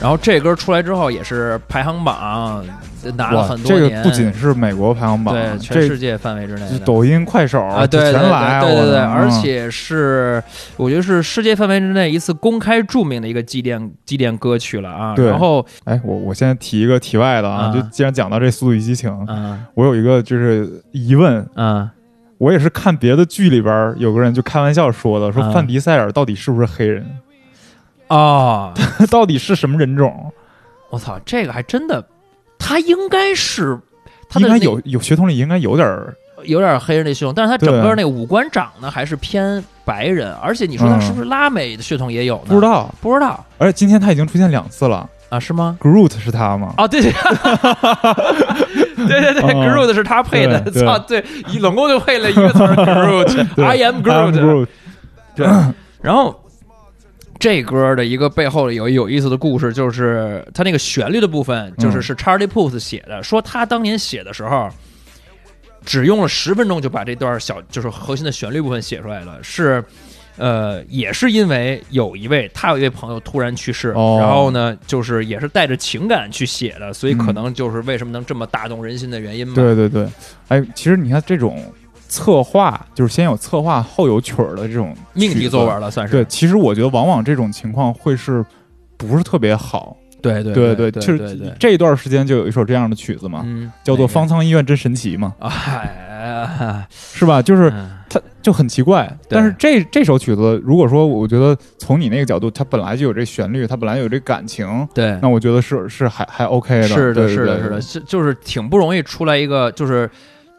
[0.00, 2.64] 然后这歌出来之后，也是排行榜
[3.16, 6.78] 拿了很，多年，这个不仅是美国排行榜，对全世界范围之内的。
[6.80, 10.42] 抖音、快手啊，对全来，对对对，而嗯且是
[10.76, 15.14] 我觉得是世界范围之内一次公开著名的一个祭奠祭奠歌曲了啊。
[15.14, 15.26] 对。
[15.26, 17.72] 然后，哎，我我现在提一个题外的啊，啊。
[17.72, 21.88] 就既然讲到这《速度与激情》，嗯我有一个就是疑问，嗯，
[22.38, 25.50] 我也是看别的剧里边有个人就开玩笑说的，说啊。
[25.52, 27.06] 范迪塞尔到底是不是黑人，
[28.10, 30.30] 哦，他 到底是什么人种？
[30.90, 32.04] 我操，这个还真的，
[32.58, 33.78] 他应该是。
[34.28, 42.42] 他的那应该有有血统里应该有点儿有点黑人的血统，但是他整对个那个五官长得还是偏白人，而且你说他嗯是不是拉美的血统也有呢？
[42.48, 42.94] 不知，道。
[43.00, 45.38] 不知道而且今天他已经出现两次了啊？
[45.40, 46.74] 是吗？，Groot 是他吗？
[46.78, 47.12] 哦，对对，
[49.08, 52.74] 对对 对哦，Groot 是他配的，对对操，对，一总共就配了一个词儿，
[53.26, 54.66] Groot，I am Groot，Groot
[55.34, 55.46] 对，
[56.00, 56.39] 然后。
[57.40, 64.68] 这歌的一个背后有有意思的故事，就是它那个旋律的部分，就是嗯是 Charlie Puth 写的，说他当年写的时候，
[65.84, 69.82] 只用了十分钟就把这段小就是核心的旋律部分写出来了，是。
[70.36, 79.54] 呃，也是因为有一位他有一位朋友突然去世，哦然后呢，就是也是带着情感去写的，所以可嗯能就是为什么能这么打动人心的原因嘛。
[79.54, 80.08] 对对对，
[80.48, 81.62] 哎，其实你看这种
[82.10, 86.12] 策划，就是先有策划后有曲儿的这种命题作文了，算是。
[86.12, 88.44] 对，其实我觉得往往这种情况会是
[88.98, 89.96] 不是特别好。
[90.20, 97.40] 对对对对就是对对，这一段时间就有一首这样的曲子嘛，嗯，叫做《方舱医院真神奇》嘛，哎，是吧？
[97.40, 97.96] 就是嗯。
[98.12, 99.36] 它就很奇怪，对。
[99.36, 106.88] 但是这这首曲子，如果说我觉得从你那个角度，它本来就有这旋律，它本来有这感情，对，那我觉得是是还还 OK 的。
[106.88, 110.10] 是的，是的，是的，是就是挺不容易出来一个就是。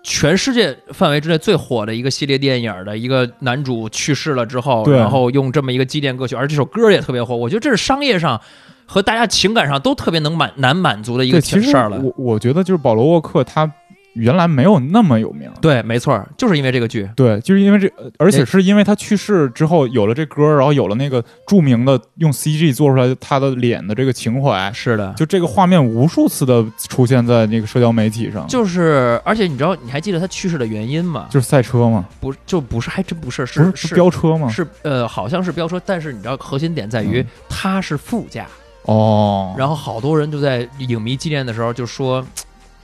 [0.03, 7.35] 全世界范围之内最火的一个系列电影的一个男主去世了之后，然后用这么一个纪念歌曲，而这首歌也特别火。
[7.35, 8.39] 我觉得这是商业上
[8.85, 11.99] 和大家情感上都特别能满难满足的一个，事儿了。
[11.99, 13.71] 我我觉得就是保罗沃克他
[14.13, 15.49] 原来没有那么有名。
[15.61, 17.09] 对，没错，就是因为这个剧。
[17.15, 31.27] 对，就是因为这，呃而且是因为他去世之后有了这歌，然后有了那个著名的用 CG 做出来他的脸的这个情怀，是的，就这个画面无数次的出现在那个社交媒体上，就是，而且你知道，你还记得他去世的原因吗？
[31.29, 34.49] 就是赛车吗，不，就不是，还真不是，不是是是飙车吗？
[34.49, 38.45] 是呃，好像是飙车，但是你知道核心点在于嗯他是副驾，
[38.83, 42.25] 哦，然后好多人就在影迷纪念的时候就说。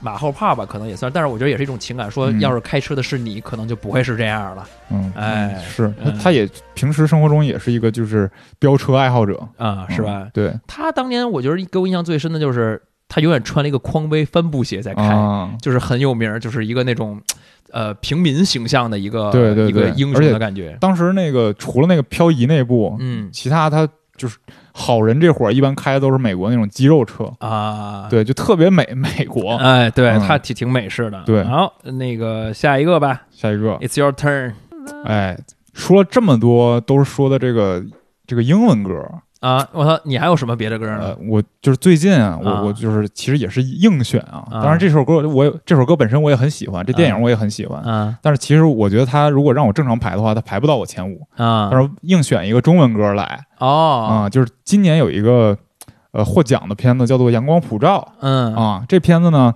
[0.00, 2.10] 马后炮吧，可能也算，但是我觉得也是一种情感。
[2.10, 2.40] 说嗯。
[2.40, 4.68] 要是开车的是你，可能就不会是这样了。
[4.90, 5.94] 嗯，哎嗯是。
[6.22, 10.22] 他也平时生活中也是一个就是飙车爱好者，啊，是吧？
[10.24, 10.30] 嗯？
[10.32, 17.20] 对，他当年我觉得给我印象最深的就是他永远穿了一个匡威帆布鞋在开，啊，就是很有名，就是一个那种
[17.72, 20.76] 呃平民形象的一个对对对一个英雄的感觉。
[20.80, 23.28] 当时那个除了那个漂移那部，嗯。
[23.32, 24.38] 其他他就是
[24.78, 29.56] 好人这伙儿一般开的都是美国那种肌肉车，啊，对，就特别美 美国。
[29.56, 30.20] 哎，对嗯。
[30.20, 31.20] 他挺挺美式的。
[31.26, 31.42] 对。
[31.42, 33.22] 好，那个下一个吧。
[33.30, 34.52] 下一个，，It's your turn
[35.04, 35.36] 哎，
[35.74, 37.84] 说了这么多，都是说的这个
[38.26, 39.04] 这个英文歌。
[39.40, 39.66] 啊！
[39.72, 44.44] 我操，你还有什么别的歌呃？，我就是最近啊，我啊我就是其实也是硬选啊。
[44.50, 47.80] 啊当然这首歌我也这首歌本身我也很喜欢，这电影我也很喜欢。
[47.82, 51.20] 啊但是其实我觉得他如果让我正常排的话，他排不到我前五。
[51.36, 55.56] 啊但是硬选一个中文歌来哦，啊，就是今年有一个
[56.12, 59.54] 呃获奖的片子叫做《阳光普照》嗯啊，这片子呢，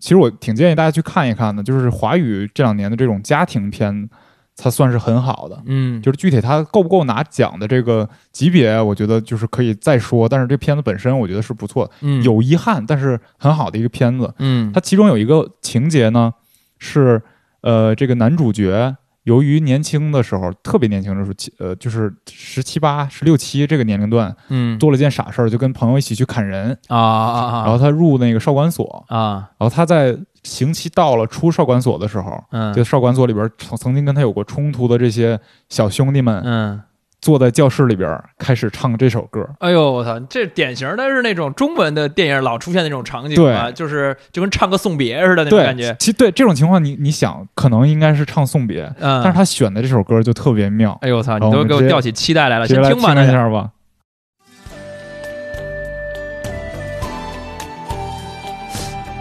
[0.00, 4.08] 其实我挺建议大家去看一看的，就是华语这两年的这种家庭片，
[4.56, 5.62] 它算是很好的。
[5.66, 10.28] 嗯，就是具体它够不够拿奖的这个级别，我觉得就是可以再说。
[10.28, 14.32] 但是这片子本身我觉得是不错的，嗯有遗憾，但是很好的一个片子。
[14.38, 16.32] 嗯它其中有一个情节呢，
[16.78, 17.20] 是
[17.62, 24.78] 呃这个男主角由于年轻的时候特别年轻的时候，呃就是十七八、十六七这个年龄段嗯。
[24.78, 29.50] 做了件傻事儿，就跟朋友一起去砍人，啊啊然后他入那个少管所，啊啊。
[29.58, 32.42] 然后他在刑期到了出少管所的时候。
[32.50, 32.72] 嗯。
[32.74, 36.82] 就少管所里边曾曾经跟他有过冲突的这些小兄弟们，嗯。
[37.22, 39.48] 坐在教室里边开始唱这首歌。
[39.60, 45.96] 哎呦我操，这典型的是那种中文的电影老出现那种场景啊，对就是就跟唱个送别似的那种，感觉。
[46.00, 53.70] 其实对这种情况你，你想可能应该是唱送别，嗯，但是他选的这首歌就特别妙，哎呦我操，你都给我吊起期待来了，来先听吧，那一下吧。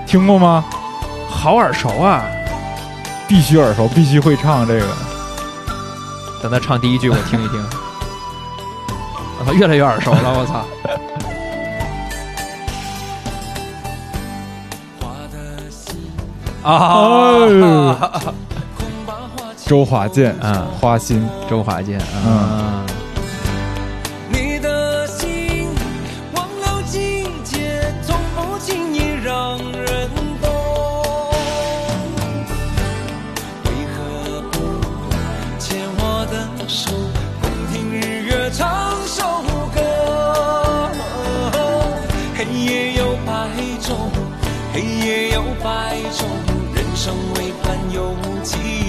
[0.08, 0.66] 听过吗？
[1.30, 2.26] 好耳熟啊！
[3.28, 4.86] 必须耳熟，必须会唱这个。
[6.44, 7.81] 等他唱第一句，我听一听。
[9.42, 10.64] 我操，越来越耳熟了，我操！
[16.70, 18.34] 啊，
[19.66, 20.64] 周华健，嗯。
[20.80, 22.86] 花心，周华健，嗯，
[45.64, 46.28] 百种，
[46.74, 48.81] 人生为盼有几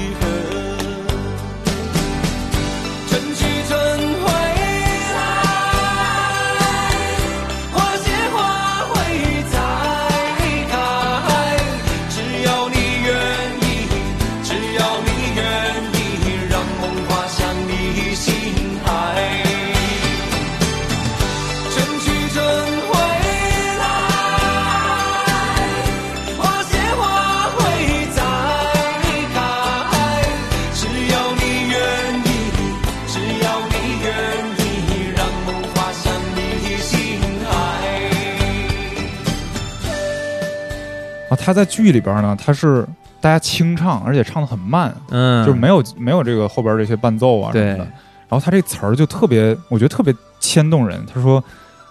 [41.45, 42.87] 他在剧里边呢，他是
[43.21, 47.87] 大家清唱，而且唱的很慢，嗯，就是没有没有这个后边这些伴奏啊什么的。
[48.29, 51.05] 然后他这词儿就特别，我觉得特别牵动人。
[51.13, 51.43] 他说：“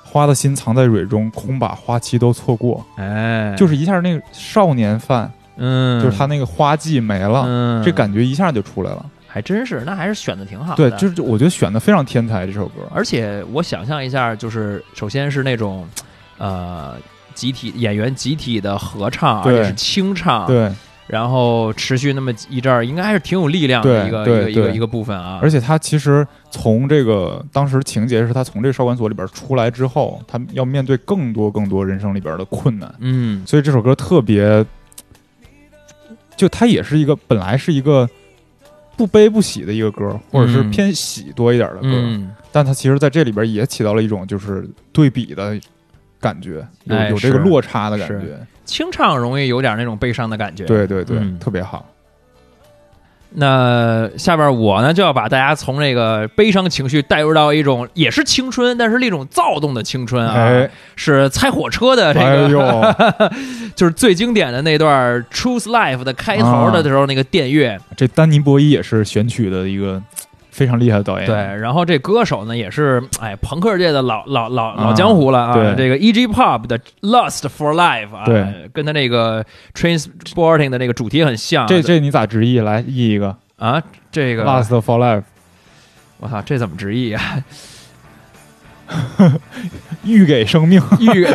[0.03, 2.83] 花的心藏在蕊中，空把花期都错过。
[2.95, 9.05] 哎，就是一下那个少年范，嗯，就是他那个花季没了，嗯，这感觉一下就出来了。
[9.27, 10.89] 还真是，那还是选的挺好的。
[10.89, 12.81] 对，就是我觉得选的非常天才这首歌。
[12.91, 15.87] 而且我想象一下，就是首先是那种，
[16.39, 16.95] 呃，
[17.33, 20.71] 集体演员集体的合唱，而对且是清唱，，对，
[21.07, 25.39] 然后持续那么一阵儿，应该还是挺有力量的一个一个一个一个部分啊。
[25.41, 34.65] 而且他其实从这个当时情节是他从这个少管所里边出来之后，他要面对更多更多人生里边的困难，嗯，所以这首歌特别，
[36.37, 38.09] 就它也是一个本来是一个
[38.95, 45.59] 不悲不喜的一个歌，或者是嗯偏喜多一点的歌，嗯，但它其实在这里边也起到了一种就是对比的
[46.21, 48.37] 感觉，有、哎有这个落差的感觉。
[48.63, 50.63] 清唱容易有点那种悲伤的感觉。
[50.65, 51.85] 对对对，嗯特别好。
[53.33, 63.31] 那下边我呢就要把大家从这个悲伤情绪带入到一种也是青春，但是那种躁动的青春啊，哎是猜火车的这个，哎，
[63.73, 70.01] 就是最经典的那段《Truth Life》的开头的时候那个电乐，这丹尼博伊也是选曲的一个
[70.51, 71.25] 非常厉害的导演。
[71.25, 76.27] 对，然后这歌手呢也是哎朋克界的老老老老啊江湖了啊，对这个 E.G.
[76.27, 79.43] Pop 的《Lust for Life》啊，对，跟他那个
[79.73, 82.59] Transporting 的那个主题很像，这这你咋直译？
[82.59, 83.81] 来译一个啊
[84.11, 85.23] 这个 Lust for Life，
[86.19, 87.21] 我操，这怎么直译啊？
[90.03, 91.25] 欲给生命， 欲，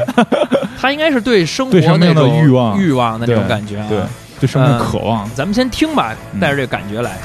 [0.79, 3.87] 他应该是对生活对生命的那种欲望欲望的那种感觉啊。
[3.89, 4.03] 对，
[4.41, 5.27] 对生命嗯渴望。
[5.35, 7.17] 咱们先听吧，嗯带着这个感觉来。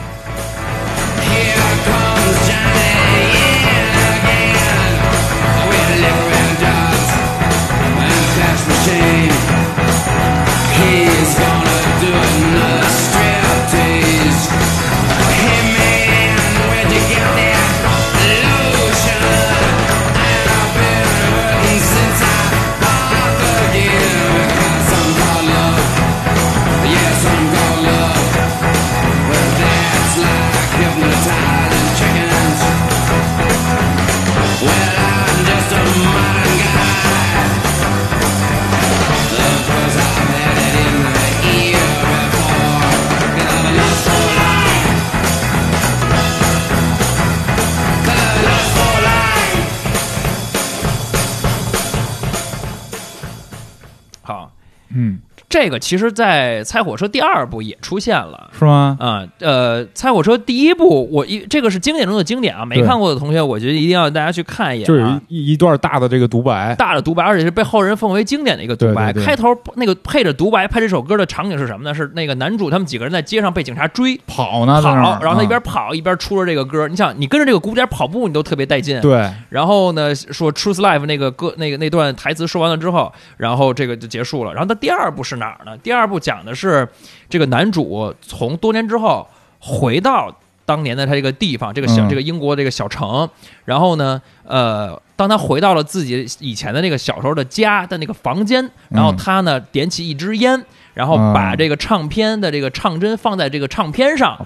[54.91, 55.21] 好，嗯，
[55.51, 58.49] 这个其实，在《猜火车》第二部也出现了。
[58.57, 58.97] 是吗？
[58.99, 64.87] 啊、呃，《猜火车》第一部，我一这个是经典中的经典啊，没看过的同学，我觉得一定要大家去看一眼、啊。
[64.87, 69.11] 就是一一一段大的这个独白，大的独白，而且是被后人奉为经典的一个独白。
[69.11, 71.93] 对对对开头那个配着独白拍这首歌的场景是什么呢？
[71.93, 76.87] 是那个男主他们几个人在街上被警察追跑呢，跑，然后他一边啊跑一边出着这个歌。
[76.87, 79.01] 你想，你跟着这个鼓点跑步，你都特别带劲。。
[79.01, 84.53] 对，然后呢，说 Truth Life 那个歌那个那段台词说完了之后，然后这个就结束了。
[84.53, 85.77] 然后他第二部是哪儿呢？
[85.79, 86.87] 第二部讲的是
[87.27, 89.27] 这个男主从多年之后
[89.59, 90.33] 回到
[90.65, 93.27] 当年的他这个地方，这个小、嗯这个英国这个小城。
[93.65, 100.63] 然后呢，呃，当他回到了自己以前的那个小时候的家的那个房间，然后他呢点起一支烟，
[100.93, 104.37] 然后把嗯这个唱片的这个唱针放在这个唱片上。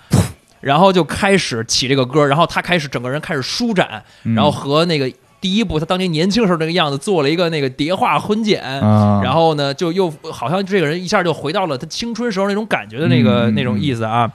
[0.61, 14.31] 然后就开始起这个歌，然后他开始整个人开始舒展，嗯然后和那个第一部他当年年轻时候那个样子做了一个那个叠化婚检，啊，然后呢就又好像这个人一下就回到了他青春时候那种感觉的那个、嗯那种意思啊，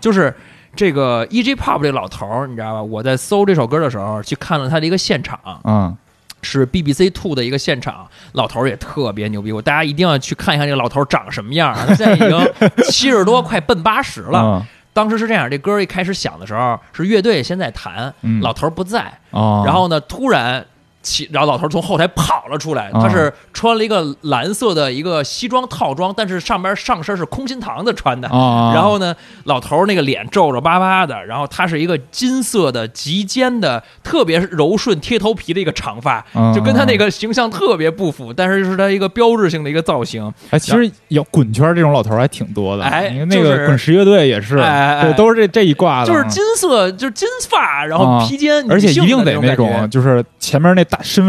[0.00, 0.34] 就是。
[0.74, 1.54] 这个 E.G.
[1.54, 2.82] Pop 这个老头儿，你知道吧？
[2.82, 5.94] 我在搜这首歌的时候，去看了他的一个现场，嗯，
[6.40, 11.84] 是 BBC Two 的一个现场，老头儿也特别牛逼，我大家一定要去看一下这个老头儿长什么样啊！
[11.86, 14.38] 他现在已经七十多，快奔八十了。
[14.38, 18.40] 啊当时是这样，这歌一开始响的时候，是乐队先在弹，嗯。
[18.42, 20.66] 老头儿不在，啊，然后呢，突然
[21.02, 23.00] 起，然后老头儿从后台跑了出来，啊。
[23.02, 28.28] 他是穿了一个蓝色的一个西装套装，但是上边上身是空心堂的穿的。
[28.28, 40.32] 啊，然后呢，老头儿那个脸皱皱巴巴的，然后他是一个金色的及肩的，特别柔顺贴头皮的一个长发，啊就跟他那个形象特别不符，但是是他一个标志性的一个造型。
[40.50, 51.26] 哎，其实有滚圈这种老头儿还挺多的，哎你看那个滚石乐队也是，对，都是这这一挂的，就是金色，就是金发，然后啊披肩，而且一定得那那种，就是前面那大深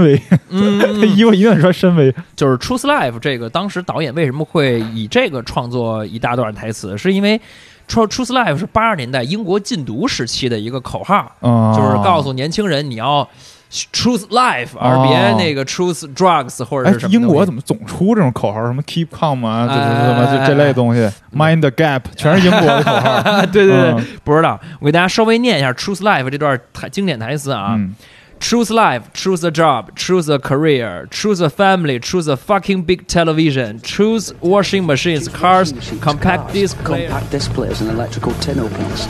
[0.49, 7.39] 嗯， 他衣服一定得穿深 V，就是《Truth Life》这个，当时导演为什么会以这个创作一大段台词，是因为
[7.87, 13.27] 《Truth Truth Life》是八十年代英国禁毒时期的一个口号，啊，就是告诉年轻人你要
[13.71, 17.13] Truth Life，而别那个 Truth Drugs 或者哎是什，么。
[17.13, 18.65] 英国怎么总出这种口号？
[18.67, 23.09] 什么 Keep calm 啊，这哎这什么这这类东西，Mind the gap，全是英国的口号。
[23.09, 23.45] 啊？
[23.45, 24.59] 对对对，嗯不知道。
[24.79, 27.75] 我给大家稍微念一下 Truth Life 这段台经典台词啊。
[27.77, 27.95] 嗯
[28.42, 33.08] Choose life, choose a job, choose a career, choose a family, choose a fucking big
[33.08, 37.08] television, choose washing machines, cars, compact disc player.
[37.08, 39.08] compact displays and electrical tin openers.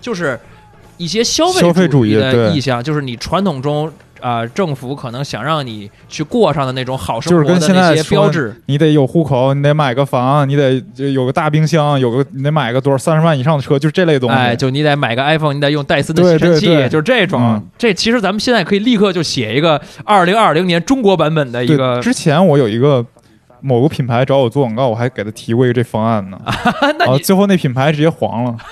[0.00, 0.38] 就是
[0.96, 14.35] 一些消费消费主义的对意向，就是你传统中 啊、政府可能想让你去过上的那种好生活的那些标志。，你得有户口，你得买个房，你得有个大冰箱，有个你得买个多少三十万以上的车，就是这类东西。
[14.35, 17.41] 哎，就你得买个 iPhone，你得用戴森的对吸尘器，对对就是这种。
[17.41, 23.03] 嗯这其实咱们现在可以立刻就写一个二零二零年中国版本的一个，之前我有一个
[23.61, 26.39] 某个品牌找我做广告，我还给他提过一个这方案呢。
[26.81, 28.55] 那你然后最后那品牌直接黄了。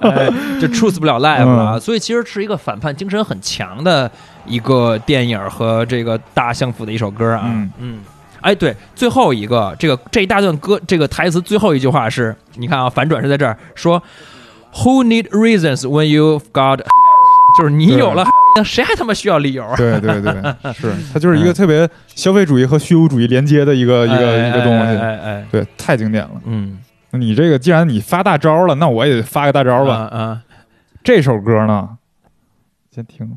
[0.00, 0.28] 哎，
[0.60, 4.10] 就 choose 不了 live 了所以其实是一个反叛精神很强的
[4.46, 7.42] 一个电影和这个大相符的一首歌啊。
[7.46, 8.00] 嗯嗯。
[8.40, 14.02] 哎，对，最后一个这个这一大段歌，这个台词最后一句话是，你看啊，反转是在这儿说
[14.74, 16.80] ，Who need reasons when you've got，
[17.58, 18.24] 就是你有了，
[18.64, 19.76] 谁还他妈需要理由啊？
[19.76, 20.32] 对对对，
[20.72, 25.00] 是它就是一个特别消费主义和虚无主义连接的一个一个哎一个东哎西。
[25.00, 26.30] 哎哎，对，太经典了。
[26.46, 26.78] 嗯，
[27.12, 30.08] 你这个既然你发大招了，那我也发个大招吧。
[30.10, 30.42] 啊啊，
[31.04, 31.88] 这首歌呢，
[32.94, 33.36] 先听。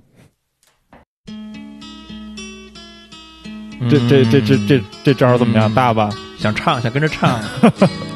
[3.89, 5.69] 这这这这这这招怎么样？
[5.69, 6.09] 嗯大吧？
[6.39, 7.37] 想唱，想跟着唱。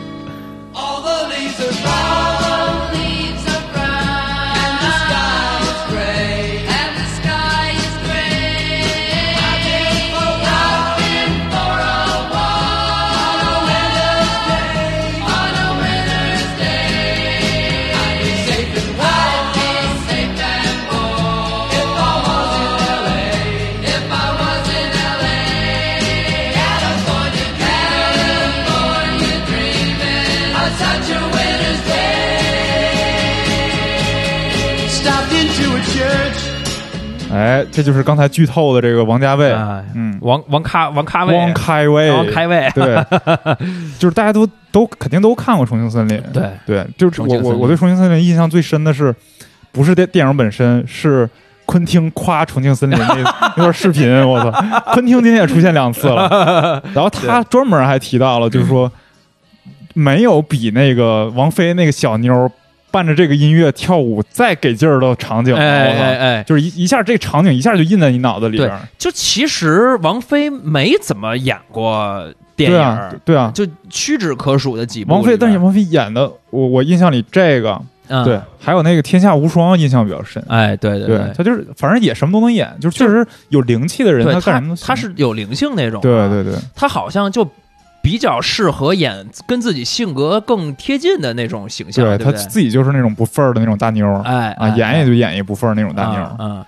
[37.40, 43.02] 哎，这就是刚才剧透的这个王家卫，哎嗯，王王咖王咖位，王开卫，王开卫，对，
[43.98, 46.50] 就是大家都都肯定都看过《重庆森林》，对。
[46.66, 49.16] 对，就是我我我对《重庆森林》印象最深的是，
[49.72, 51.30] 不是电电影本身，是
[51.66, 54.52] 昆汀夸《重庆森林》 那那段视频，我操，
[54.94, 58.92] 昆汀今天也出现两次了， 然后他专门还提到了，就是说
[59.94, 62.52] 没有比那个王菲那个小妞
[62.92, 72.26] 伴着这个音乐跳舞再给劲儿的场景，哎哎哎，就是一一下这个场景一下就印在你脑子里边儿，，就其实王菲没怎么演过
[72.56, 73.52] 电影对啊，对啊。
[73.54, 75.14] 就屈指可数的几部。
[75.14, 78.24] 王菲，但是王菲演的，我我印象里这个，嗯。
[78.26, 80.44] 对，，还有那个《天下无双》印象比较深。
[80.48, 87.48] 哎，对对对，他就是反正也什么都能演，就是确实有灵气的人，对他干什么都是有灵性那种，对对，对，他好像就
[88.02, 92.32] 比较适合演跟自己性格更贴近的那种形象，对他？
[92.32, 96.24] 自己就是那种不份儿的那种大妞儿啊，哎啊演也就演一不份儿那种大妞儿。
[96.24, 96.66] 啊啊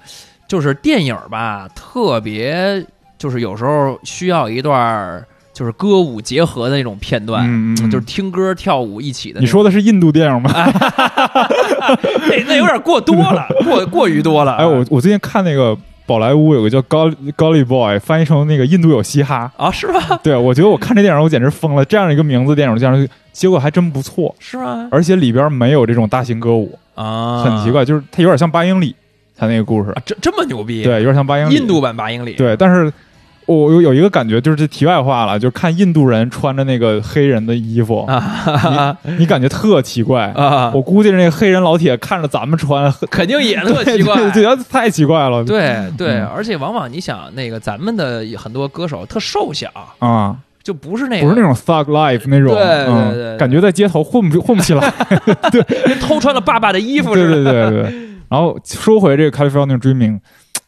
[0.47, 2.85] 就是电影吧，特别
[3.17, 9.39] 就是有时候需要一段儿就是歌舞结合的那种片段，嗯嗯嗯就是听歌跳舞一起的。
[9.39, 10.51] 你说的是印度电影吗？
[10.53, 14.53] 那 那有点过多了，过过于多了。
[14.53, 19.51] 哎，我我最近看那个宝莱坞有个叫《高 Golly Boy》，翻译成那个印度有嘻哈。
[19.55, 20.19] 啊，是吧？
[20.21, 24.87] 对，我觉得我看这电影我简直疯了，这样一个名字电影这样，结果还真不错，是吗？
[24.91, 28.95] 而且里边没有这种大型歌舞，啊，很奇怪，就是它有点像八英里，
[29.37, 30.83] 它那个故事啊，，这这么牛逼？
[30.83, 31.55] 对，有点像八英里。
[31.55, 32.33] 印度版八英里。
[32.33, 32.91] 对，但是
[33.51, 40.27] 我有有一个感觉，就是这题外话了，就是看印度人穿着那个黑人的衣服，啊你感觉特奇怪。
[40.35, 44.15] 啊，我估计那个黑人老铁看着咱们穿， 肯定也特奇怪。
[44.31, 45.43] 对， 对太奇怪了。
[45.43, 54.93] 对对，嗯而且往往你想，那个咱们的很多歌手特瘦小，啊，就不是那个不是那种 thug life 那种，对对嗯对对感觉在街头混不混不起来。
[55.51, 55.61] 对
[55.99, 57.51] 偷穿了爸爸的衣服对似的。
[57.51, 58.09] 对对对。
[58.29, 60.19] 然后说回这个 California Dreaming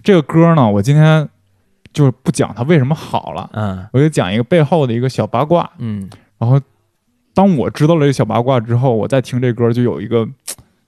[0.04, 1.28] 这个歌呢，我今天
[1.94, 5.70] 就是不讲它为什么好了，嗯我就讲一个背后的一个小八卦。
[5.78, 6.60] 嗯然后
[7.34, 10.28] 当我知道了这小八卦之后，我再听这歌就有一个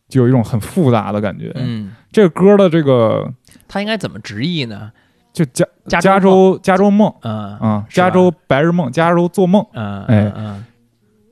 [0.09, 1.51] 就有一种很复杂的感觉。
[1.55, 3.31] 嗯，这个歌的这个
[3.67, 4.91] 它应该怎么直译呢？
[5.31, 9.65] 就加加加州加州梦嗯嗯，加州白日梦，加州做梦。
[9.73, 10.65] 嗯哎嗯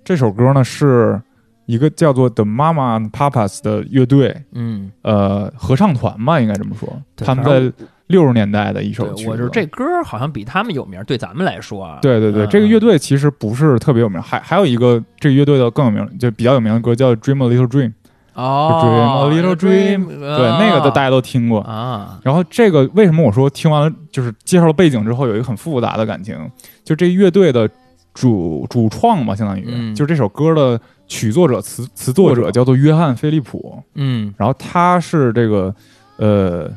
[0.04, 1.22] 这首歌呢是
[1.66, 6.90] 一个叫做 The Mama and Papas 的乐队，嗯，呃，合唱团吧，应该这么说。
[7.18, 9.30] 他们在六十年代的一首曲，子。
[9.30, 12.00] 我就是这歌好像比他们有名，对咱们来说啊。
[12.02, 17.90] 对对对，嗯这个乐队其实不是特别有名，还还有一个这个乐队的更有名，就比较有名的歌叫《Dream a Little Dream》，
[18.34, 21.62] 哦 Dream a Little Dream，对，那个的大家都听过。
[21.62, 26.38] 啊，然后这个为什么我说听完了就是介绍了背景之后有一个很复杂的感情？
[26.84, 27.68] 就这乐队的
[28.14, 29.94] 主主创嘛，相当于、嗯。
[29.96, 34.34] 就是这首歌的曲作者、词词作者叫做约翰·菲利普，嗯。
[34.38, 35.74] 然后他是这个
[36.18, 36.72] 呃。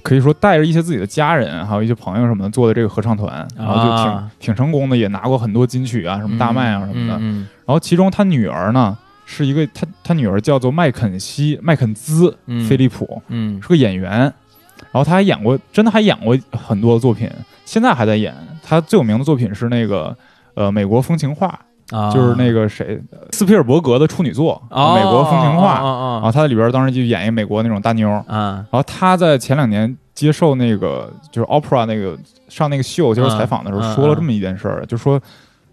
[0.00, 7.18] 可以说带着一些自己的家人，还有一些朋友什么的做的这个合唱团，然后就挺、啊挺成功的，也拿过很多金曲啊，什么大麦啊什么的。
[7.20, 8.96] 嗯然后其中他女儿呢
[9.26, 13.60] 是一个，他他女儿叫做麦肯锡麦肯兹嗯菲利普，嗯。
[13.60, 17.28] 是个演员，然后他还演过，真的还演过很多作品，
[17.66, 18.32] 现在还在演。
[18.62, 20.16] 他最有名的作品是那个
[20.58, 21.60] 呃《美国风情画》，
[21.96, 23.00] 啊，就是那个谁
[23.30, 35.20] 斯皮尔伯格的处女作《哦美国风情画》，啊然后他在里边当时就演一个美国那种大妞，然啊后他在前两年接受那个就是 opera 那个上那个秀接受采访的时候说了这么一件事儿，就说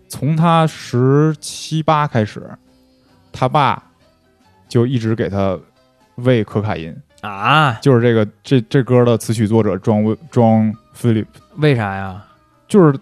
[0.08, 2.48] 从他十七八开始，
[3.34, 3.82] 他爸
[4.70, 5.58] 就一直给他
[6.18, 6.96] 喂可卡因。
[7.22, 11.26] 啊，就是这个这这歌的词曲作者 John John Philip，
[11.56, 12.24] 为啥呀？
[12.68, 12.96] 就是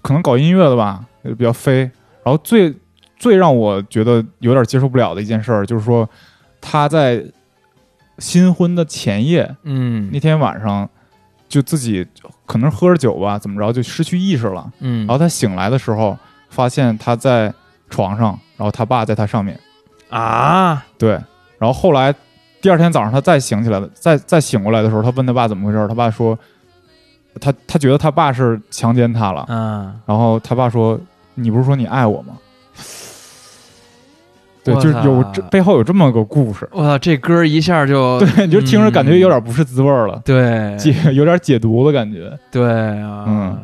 [0.00, 1.04] 可能搞音乐的吧，
[1.34, 1.80] 比较飞。
[2.22, 2.74] 然后最
[3.16, 6.08] 最让我觉得有点接受不了的一件事儿，就是说
[6.60, 7.24] 他在
[8.18, 10.88] 新婚的前夜嗯那天晚上，
[11.48, 12.06] 就自己
[12.46, 14.70] 可能喝着酒吧，怎么着就失去意识了。
[14.80, 16.16] 嗯然后他醒来的时候，
[16.48, 17.52] 发现他在
[17.90, 19.58] 床上，然后他爸在他上面。
[20.10, 21.10] 啊对，
[21.58, 22.14] 然后后来
[22.60, 26.38] 第二天早上他再醒起来了，再再醒过来的时候，他问他爸怎么回事，他爸说，
[27.40, 30.98] 他他觉得他爸是强奸他了，嗯然后他爸说，
[31.34, 32.34] 你不是说你爱我吗？
[34.64, 40.74] 对，就是有这背后有这么个故事，哇，这歌一下就 对，你就听着感觉有点不是滋味儿了，对。
[40.78, 42.64] 解有点解毒的感觉，对
[43.00, 43.58] 啊，嗯。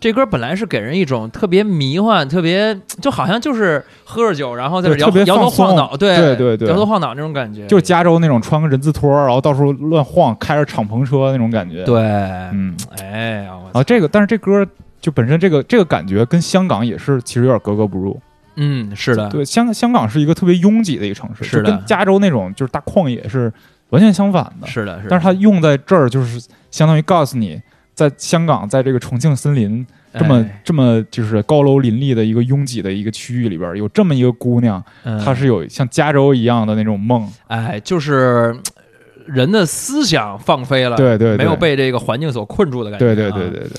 [0.00, 4.96] 这歌本来是给人一种特别迷幻、特别就好像就是喝着酒，然后在这
[5.26, 6.68] 摇头晃脑，对对对对。
[6.68, 14.66] 摇头晃脑那种感觉，就是加州那种穿个人字拖，然后到处乱晃，开着敞篷车那种感觉，，对，嗯，哎呀，我啊，这个但是这歌
[15.02, 18.18] 就本身这个这个感觉跟香港也是其实有点格格不入。
[18.56, 23.52] 嗯是的，对，香香港是一个特别拥挤的一个城市，是的跟加州那种就是大旷野是
[23.88, 24.66] 完全相反的。
[24.66, 26.38] 是的，是的，但是它用在这儿，就是
[26.70, 27.60] 相当于告诉你，
[27.94, 37.26] 在香港，在这个重庆森林这么、哎这么就是高楼林立的一个拥挤的一个区域里边，有这么一个姑娘，嗯她是有像加州一样的那种梦。
[37.46, 43.48] 哎，就是呃人的思想放飞了，对对对没有被这个环境所困住的感觉、对对对。
[43.48, 43.70] 对对，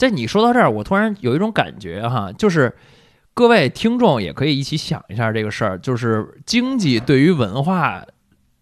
[0.00, 2.74] 在你说到这儿，我突然有一种感觉哈，就是
[3.34, 8.02] 各位听众也可以一起想一下这个事儿，就是经济对于文化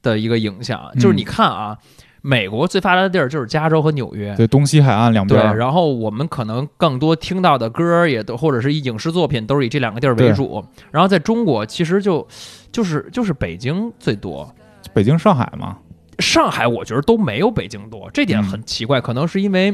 [0.02, 0.90] 的一个影响。
[0.98, 1.78] 就是你看啊，
[2.22, 4.34] 美国最发达的地儿就是加州和纽约。
[4.34, 10.64] 对东西海岸两对边，，然后我们可能更多听到的歌儿也都，或者是影视作品都是以这两个地儿为主。
[10.90, 12.26] 然后在中国，其实就
[12.72, 14.52] 就是就是北京最多，
[14.92, 15.78] 北京、上海嘛，
[16.18, 19.72] 上海我觉得都没有北京多，这点嗯很奇怪，可能是因为，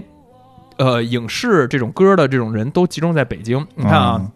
[0.77, 3.65] 呃，影视这种歌的这种人都集中在北京。
[3.75, 4.31] 你看啊，嗯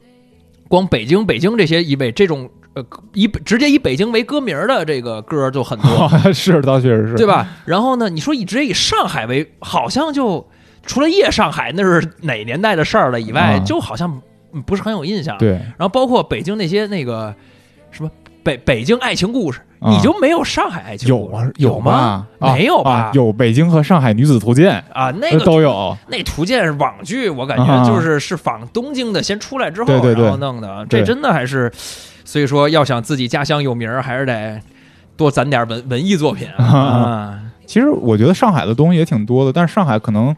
[0.68, 2.84] 光北京北京这些以北这种呃
[3.14, 7.26] 以直接以北京为歌名的这个歌就很多， 是倒确实是，对？
[7.26, 7.49] 吧？
[7.64, 10.47] 然后呢，你说以直接以上海为，好像就
[10.84, 14.20] 除了夜上海那是哪年代的事儿了以外，嗯就好像
[14.53, 15.39] 嗯不是很有印象。
[15.39, 17.34] 对，然后包括北京那些那个
[17.91, 18.11] 什么
[18.49, 19.90] 北北京爱情故事，啊。
[19.90, 22.26] 你就没有上海爱情故事有啊，有吗？
[22.38, 22.90] 啊没有吧？
[22.92, 24.82] 啊有北京和上海女子图鉴。
[24.90, 27.84] 啊，那个都有，那图鉴是网剧，我感啊。
[27.84, 30.24] 觉就是是仿东京的，先出来之后，对对对。
[30.24, 31.01] 然后弄的，对。
[31.01, 31.70] 这真的还是，
[32.24, 34.59] 所以说要想自己家乡有名儿，还是得
[35.14, 36.64] 多攒点文文艺作品啊。
[36.64, 37.40] 啊。
[37.68, 40.34] 其实我觉得上海的东西也挺多的，但是上海可能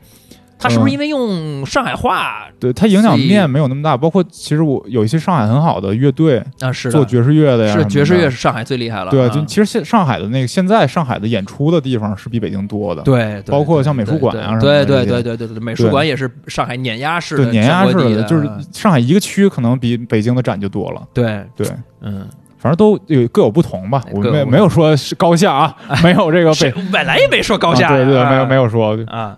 [0.61, 3.96] 他是不是因为用上海话对它影响面没有那么大。
[3.96, 6.70] 包括其实我有一些上海很好的乐队啊？
[6.70, 21.02] 是做爵士乐的呀，是爵士乐是上海最厉害了，对，啊就其实现上海的那个现在上海的演出的地方是比北京多的，对，对包括像美术馆啊什么对对的这些对对对对，美术馆也是上海碾压式的，对碾压式的，就是上海一个区可能比北京的展就多了。
[21.14, 21.66] 对，对，
[22.02, 22.26] 嗯，
[22.58, 24.02] 反正都有各有不同吧。
[24.12, 29.36] 我各有不同没没有说是高下啊， 没有这个谁北本来也没说高下对对，没有没有有说啊。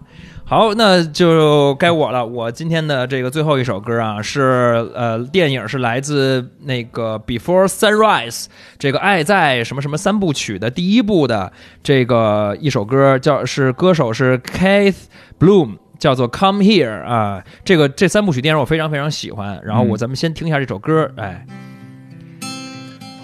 [0.53, 2.27] 好，那就该我了。
[2.27, 8.43] 我今天的这个最后一首歌啊，是呃，电影是来自那个《Before Sunrise》
[8.79, 11.51] 这个《爱在什么什么三部曲》的第一部的
[11.83, 15.05] 这个一首歌，叫是歌手是 Keith
[15.41, 15.79] Bloom。
[15.99, 19.59] 叫做《Come Here》啊，这个这三部曲电影我非常非常喜欢。
[19.65, 21.47] 然后我嗯咱们先听一下这首歌，哎，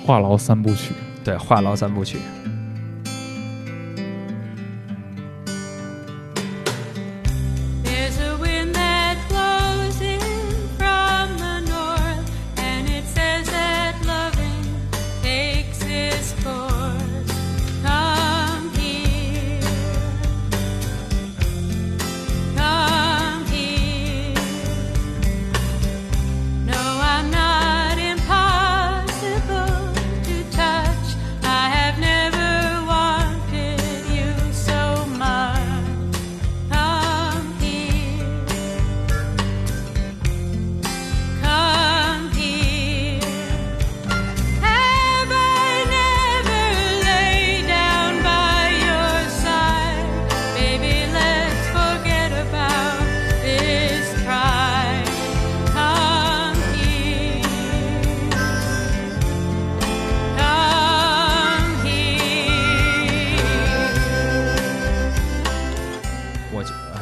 [0.06, 0.94] 话痨三部曲。
[1.22, 2.16] 对，话痨三部曲。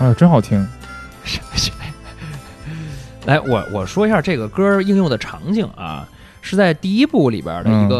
[0.07, 0.65] 哎，真好听。
[3.27, 6.07] 来，我我说一下这个歌应用的场景啊，
[6.41, 7.97] 是在第一部里边的一个、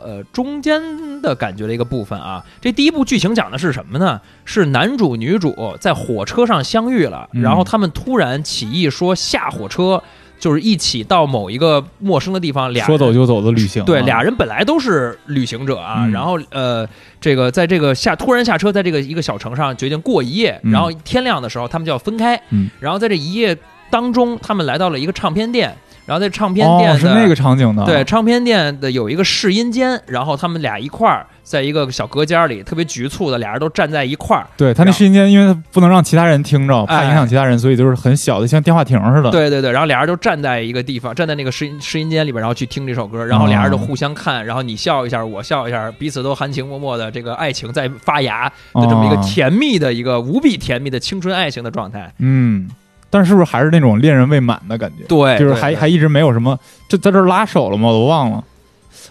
[0.00, 2.44] 呃中间的感觉的一个部分啊。
[2.60, 4.20] 这第一部剧情讲的是什么呢？
[4.44, 10.00] 是男主女主在火车上相遇了，嗯然后他们突然起意说下火车，
[10.38, 16.12] 就是一起到某一个陌生的地方，俩人说走就走的旅行啊，对，俩人本来都是旅行者啊，嗯。
[16.12, 16.88] 然后呃，
[17.20, 20.72] 这个在这个下突然下车，在这个一个小城上决定过一夜，嗯。
[20.72, 22.70] 然后天亮的时候他们就要分开，嗯。
[22.80, 23.56] 然后在这一夜
[23.90, 25.76] 当中，他们来到了一个唱片店，
[26.08, 34.46] 然后在唱片店哦，的、是那个场景的，对，唱片店的有一个试音间，然后他们俩一块儿在一个小隔间里，特别局促的，俩人都站在一块儿。
[34.56, 52.10] 对他那试音间，因为他不能让其他人听着，怕哎影响其他人，所以就是很小的，像电话亭似的。，对对对，然后俩人就站在一个地方，站在那个试音试音间里边，然后去听这首歌，然后俩人就互相看，然后你笑一下，我笑一下，彼此都含情脉脉的这个爱情在发芽的这么一个哦甜蜜的一个无比甜蜜的青春爱情的状态。
[52.16, 52.66] 嗯，
[53.10, 55.04] 但是是不是还是那种恋人未满的感觉？
[55.04, 57.88] 对，就是还还一直没有什么，这在这拉手了吗？
[57.88, 58.44] 我都忘了。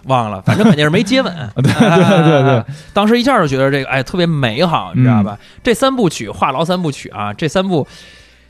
[0.03, 1.33] 忘了，反正肯定是没接吻。
[1.55, 5.37] 对对对对，当时一下就觉得这个哎特别美好，你知道嗯吧？
[5.63, 7.85] 这三部曲话痨三部曲啊，这三部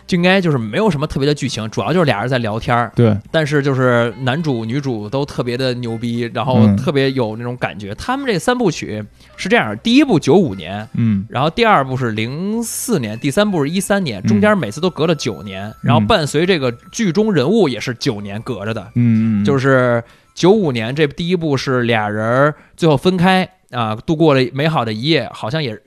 [0.08, 2.92] 就应该就是没有什么特别的剧情，主要就是俩人在聊天儿。
[2.96, 7.94] 对，但是就是男主女主都特别的牛逼，然后嗯特别有那种感觉。
[7.96, 9.04] 他们这三部曲
[9.36, 15.72] 是这样：第一部九五年，嗯然后第二部是零四年，第三部是一三年，中间每次都隔了九年。
[15.84, 20.02] 然后伴随这个剧中人物也是九年隔着的，嗯嗯，就是
[20.34, 25.78] 九五年这第一部是俩人儿最后分开啊，度过了美好的一夜，好像也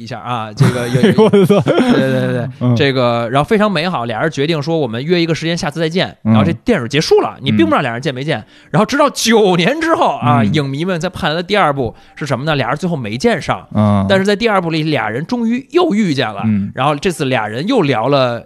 [0.00, 6.08] 一下啊，这个有 对对对这个然后非常美好，俩人决定说我们约一个时间，下次再见。
[6.24, 8.44] 嗯然后这电影结束了，你并不知道俩人见没见。
[8.70, 12.56] 然后直到九年之后啊，嗯影迷们在盼来的第二部是什么呢？
[12.56, 16.42] 俩人最后没见上，嗯，但是在第二部里，俩人终于又遇见了。
[16.44, 18.42] 嗯然后这次俩人又聊了。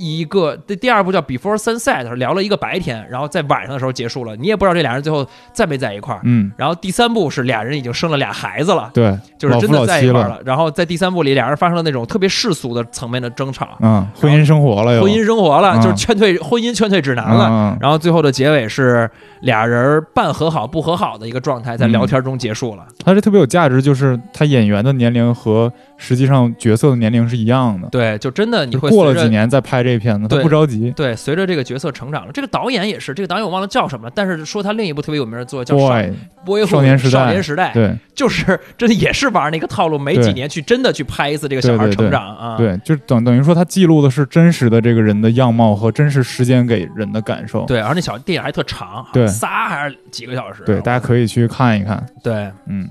[0.00, 6.20] 一个这第二部叫 Before Sunset，聊了一个白天，然后在晚上的时候结束了，你也不知道这俩人最后在没在一块儿。
[6.24, 10.40] 嗯，然后第三部是俩人已经生了俩孩子了，对，就是真的在一块儿了。
[10.44, 17.48] 然后在第三部里，俩人发生了那种特别世俗的层面的争吵，嗯，婚姻生活了又，婚姻生活了，嗯就是劝退婚姻劝退指南了。
[17.50, 22.86] 嗯然后最后的结尾是俩人半和好不和好的一个状态，在聊天中结束了。
[23.04, 27.88] 他这特别有价值，就是他演员的年龄和实际上角色的年龄是一样的。
[27.88, 30.90] 对，就真的你会过了几年再拍这片子，他对不着急。
[30.92, 35.74] 对，随着这个角色成长了，这个导演也是，这个导演我忘了叫什么了，但是说他另一部特别有名的作叫
[36.66, 42.56] 《少年时代少年时代，对就是这也是玩那个套路，每几年去真的去拍一次这个小孩对对对成长啊。
[42.56, 47.64] 对，就等等于说他记录的是真实的这个人的样貌和真实时间给人的感受。
[47.66, 50.62] 对，而那小电影还特长，对仨还是几个小时。
[50.64, 52.04] 对，大家可以去看一看。
[52.22, 52.50] 对。
[52.66, 52.88] 嗯，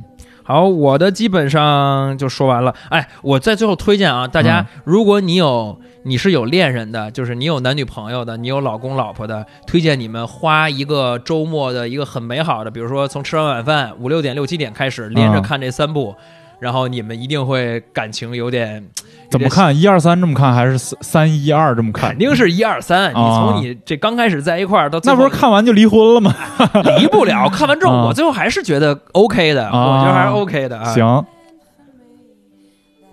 [0.49, 2.73] 好，我的基本上就说完了。
[2.89, 16.15] 哎，我在最后推荐啊，大家，嗯如果你有你是有恋人的，就是你有男女朋友的，你有老公老婆的，推荐你们花一个周末的一个很美好的，比如说从吃完晚饭五六点六七点开始，连着嗯看这三部，
[16.59, 18.85] 然后你们一定会感情有点
[19.31, 19.47] 怎么？
[19.49, 19.75] 看？
[19.77, 22.09] 一二三这么看，还是三三一二这么看？
[22.09, 26.33] 肯定是一二三，你啊从你这刚开始在一块儿到那不是看完就离婚了吗？
[26.97, 27.49] 离不了。
[27.49, 30.93] 看完之后，啊我最后还是觉得 OK 的，啊我觉得还是 OK 的啊。
[30.93, 31.25] 行，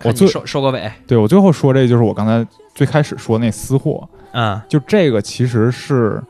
[0.03, 6.23] 我最收收个尾，对我最后说这就是我刚才最开始说那私货，嗯就这个其实是，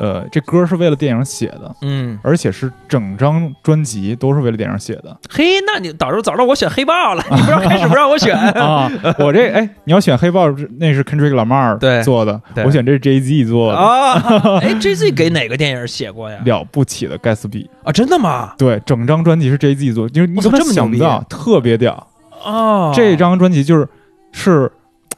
[0.00, 2.18] 呃，这歌是为了电影写的，嗯。
[2.22, 8.90] 而且是整张专辑都是为了电影写的嘿，那你早知早知道我选黑豹了，你不知道开始不让我选啊。
[9.18, 14.58] 我这哎，你要选黑豹，那是 Kendrick Lamar 对做的，我选这是 Jay Z 做的，啊？
[14.62, 16.40] 哎，J Z 给哪个电影写过呀？
[16.44, 17.68] 了不起的盖茨比。
[17.84, 18.54] 啊，真的吗？
[18.56, 22.06] 对，整张专辑是 Jay Z 做，就是你我操根本这么想不到，特别屌。
[22.42, 23.86] 啊，这张专辑就是
[24.32, 24.72] 是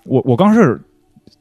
[0.05, 0.81] 我我刚是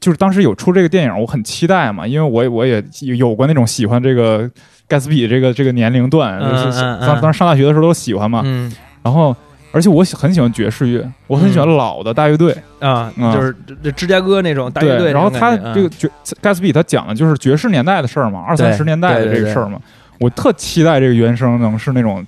[0.00, 4.50] 就是当时有出这个电影，我很期待嘛，因为我我也有过那种喜欢这个
[4.88, 6.38] 盖茨比这个这个年龄段，
[7.00, 8.42] 当当时上大学的时候都喜欢嘛。
[8.44, 8.72] 嗯
[9.02, 9.34] 然后
[9.72, 12.56] 而且我很喜欢爵士乐，我很喜欢老的大乐队。
[12.78, 13.54] 啊，嗯就是
[13.92, 16.08] 芝加哥那种大乐队然后他这个爵
[16.40, 19.80] 盖茨比他讲的就是爵士年代的事儿嘛，二三十年代的这个事儿嘛。
[20.20, 22.24] 我特期待这个原声能是那种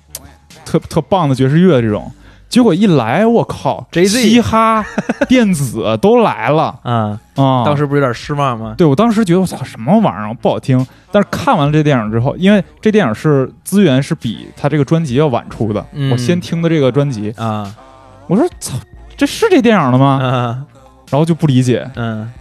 [0.65, 2.11] 特特棒的爵士乐这种。
[2.55, 4.81] 结果一来，我靠嘻哈、
[5.27, 6.73] 电子都来了。
[6.83, 7.65] 啊，啊！
[7.65, 8.73] 当时不是有点失望吗？
[8.77, 16.09] 对我当时觉得我操什么玩意儿不好听，但是看完了这电影之后，因为这电影是资源是比他这个专辑要晚出的，嗯。
[16.13, 17.69] 我先听的这个专辑，啊。
[18.27, 18.77] 我说操，
[19.17, 20.17] 这是这电影的吗？
[20.23, 20.63] 啊。
[21.11, 22.31] 然后就不理解，嗯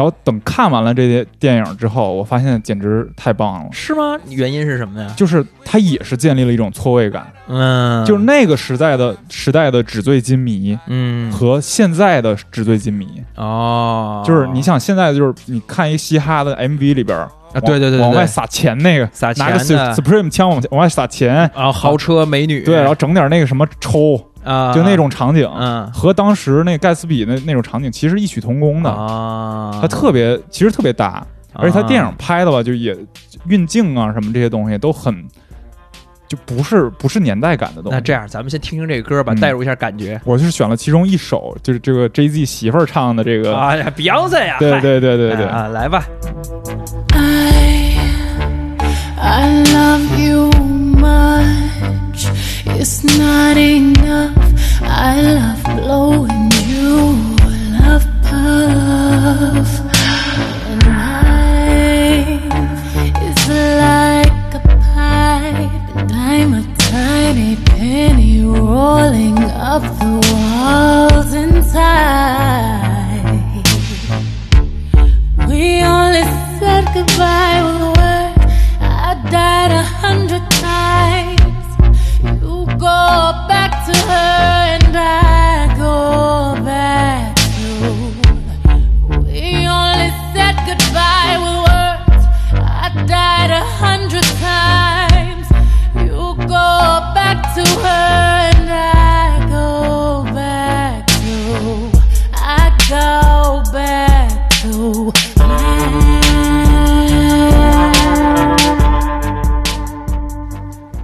[0.00, 3.68] 然然后等看完了这些电影之后，我发现简直太棒了。
[3.70, 4.18] 是吗？
[4.30, 5.12] 原因是什么呀？
[5.14, 11.30] 就是它也是建立了一种错位感，嗯，就是那个时代的时代的纸醉金迷嗯。
[11.30, 25.90] 和现在的纸醉金迷，哦，就是你想现在就是你看一嘻哈的 MV 里边儿啊，对对对对，往外撒钱那个，撒拿个 Supreme 枪往往外撒钱，然后豪车美女，对，然后整点那个什么抽，啊，就那种场景，嗯。
[25.92, 32.96] 和当时那盖茨比那那种场景其实异曲同工的，啊，它特别其实特别搭，而且它电影拍的吧，就也
[33.46, 35.24] 运镜啊什么这些东西都很，
[36.28, 37.96] 就不是不是年代感的东西。
[37.96, 39.40] 那这样，咱们先听听这个歌吧，嗯。
[39.40, 40.20] 带入一下感觉。
[40.24, 46.04] 我就是选了其中一首，就是这个 Jay Z 媳妇儿唱的这个，哎呀，Beyonce 呀，对对对对对，啊，来吧
[47.12, 47.98] ，I,
[49.20, 50.50] I love you
[50.96, 51.59] much.
[52.78, 54.36] It's not enough.
[54.82, 57.36] I love blowing you
[57.78, 59.89] love puff.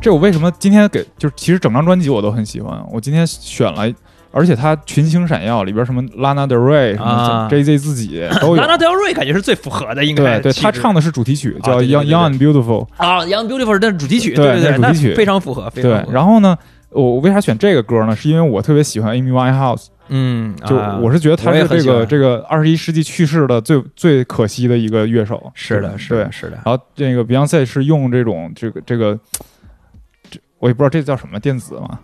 [0.06, 3.92] 这我为什么今天给就是其实整张专辑我都很喜欢，我今天选了。
[4.30, 8.66] 而且他群星闪耀，里边什么拉娜德瑞、什啊么 J Z 自己都有拉。
[8.68, 12.86] 拉德瑞感觉是最符合的，应该对对，他唱的是主题曲，叫《Young Young and Beautiful》。
[12.98, 16.12] 啊，《Young Beautiful》的主题曲，对对对，那那主题曲非常符合，非常对符，合。
[16.12, 16.56] 然后呢，
[16.90, 18.14] 我我为啥选这个歌呢？
[18.14, 25.50] 是因为我特别喜欢 Amy Winehouse，嗯，就啊我是觉得他是这个这个二十一世纪去世的最最可惜的一个乐手。
[25.54, 26.30] 是的，是的，。
[26.30, 29.18] 是的，然后这个 Beyonce 是用这种这个这个，这
[30.58, 31.98] 我也不知道这叫什么电子嘛，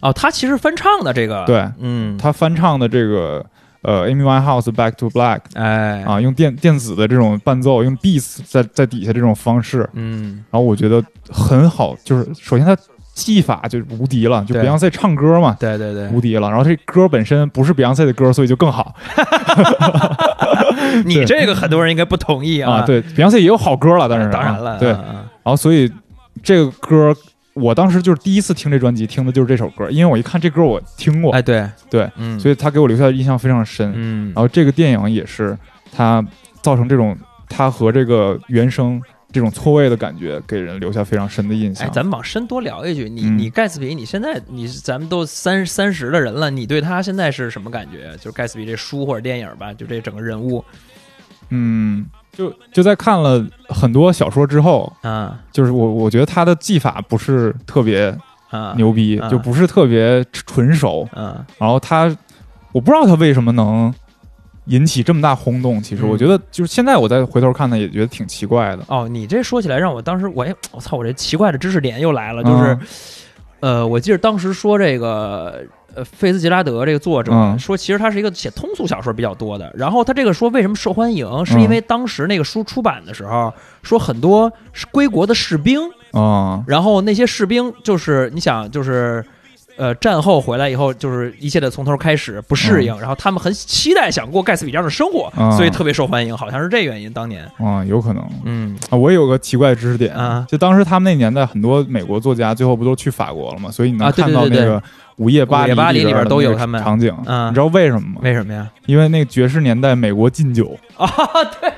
[0.00, 3.44] 哦，他其实翻唱的这个，对嗯，他翻唱的这个
[3.82, 12.76] 呃 Amy Winehouse Back to Black 哎，啊，用电电子的这种伴奏，用 beats 在在底下这种方式，嗯，然后我觉得很好，就是首先他
[13.14, 15.56] 技法就无敌了，就 Beyonce 唱歌嘛。
[15.60, 18.92] 对对对，无敌了，然后这歌本身不是 Beyonce 的歌，所以就更好。
[21.06, 25.88] 你这个很多人应该不同意啊。，对，Beyonce 也有好歌了，但是当然了，对，啊然后所以
[26.42, 27.14] 这个歌，
[27.54, 33.92] 我当时就是第一次听这专辑，听的就是这首歌，因为我一看这歌我听过，哎，对，对，嗯，所以他给我留下的印象非常深。
[33.94, 35.56] 嗯然，后这个电影也是
[35.92, 36.24] 他
[36.60, 37.16] 造成这种
[37.48, 39.00] 他和这个原声
[39.30, 41.86] 这种错位的感觉，给人留下非常深的印象。
[41.86, 48.16] 哎，咱们往深多聊一句，你嗯你盖茨比，你现在你咱们都三三十的人了，你对他现在是什么感觉？
[48.16, 50.64] 就是盖茨比这书或者电影吧，就这整个人物
[51.50, 58.16] 嗯，就就在看了很多小说之后，啊就是我我觉得他的技法不是特别
[58.50, 61.08] 啊牛逼，啊就不是特别纯熟。
[61.14, 62.04] 啊然后他，
[62.72, 63.92] 我不知道他为什么能
[64.66, 65.82] 引起这么大轰动。
[65.82, 68.84] 其实嗯我觉得，就是现在我再回头看呢，也觉得挺奇怪的。
[68.88, 72.80] 哦，你这说起来让我当时我也我操，我这奇怪的知识点又来了，就是、嗯
[73.60, 75.62] 呃，我记得当时说这个。
[75.96, 79.72] 呃，费兹杰拉德这个作者、嗯说，其实他是一个写通俗小说比较多的。
[79.76, 85.80] 然后他这个说为什么受欢迎，是嗯因为当时那个书出版的时候，说很多是归国的士兵，
[86.10, 89.24] 啊、然后那些士兵就是你想就是。
[89.76, 97.12] 呃，战后回来以后，就是一切的从头开始，不适应，然后他们很期待想过盖茨比这样的生活，嗯所以特别受欢迎，好像是这原因。
[97.12, 98.96] 当年，啊、有可能嗯啊。
[98.96, 103.70] 我也有个奇怪的知识点啊就当时他们那年代，很多美国作家最后不都去法国了吗？
[103.70, 104.80] 所以你能看到那个
[105.16, 107.12] 《午夜巴黎》里边都有他们场景。
[107.26, 108.20] 啊你知道为什么吗？
[108.22, 108.68] 为什么呀？
[108.86, 111.08] 因为那个爵士年代美国禁酒，啊，
[111.60, 111.70] 对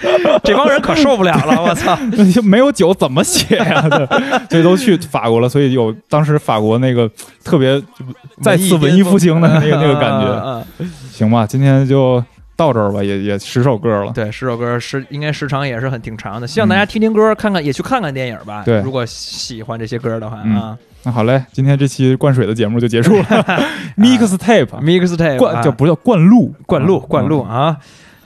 [0.44, 1.98] 这帮人可受不了了， 我操！
[2.12, 4.06] 那就没有酒怎么写呀、对
[4.50, 7.10] 所以都去法国了，所以有当时法国那个
[7.44, 7.82] 特别
[8.42, 10.64] 再次文艺复兴的那个那个感觉。
[11.10, 12.22] 行吧，今天就
[12.56, 14.12] 到这儿吧，也也十首歌了。
[14.12, 18.62] 对，十首歌时应该时长也是很挺长的，希望大家听听歌，看看也去看看电影吧。
[18.64, 23.24] 对如果喜欢这些歌的话嗯啊那好嘞，今天这期灌水的节目就结束了。
[23.96, 26.52] Mix tape，mixtape 啊灌叫不叫灌录？
[26.66, 27.42] 灌录嗯灌录。
[27.42, 27.76] 啊。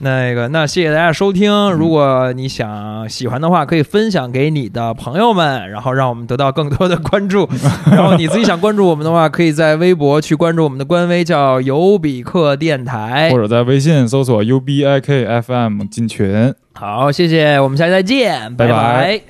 [0.03, 1.71] 那个，那谢谢大家收听。
[1.71, 7.49] 如果你想喜欢的话，可以分享给你的朋友们，然后让我们得到更多的关注。
[7.89, 13.39] 然后你自己想关注我们的话，可以在微博去关注我们的官微，叫尤比克电台或。
[13.39, 16.53] 者在微信搜索 U B I K F M 进群。
[16.73, 19.21] 好，谢谢，我们下期再见，拜拜拜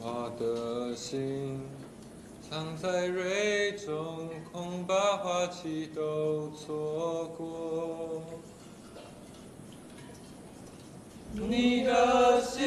[0.00, 1.60] 我的心
[2.48, 3.94] 藏在蕊中，
[4.52, 6.89] 恐把花期都错
[11.50, 12.60] 你的心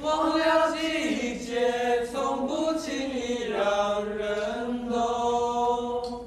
[0.00, 6.24] 忘了季节，从不轻易让人懂。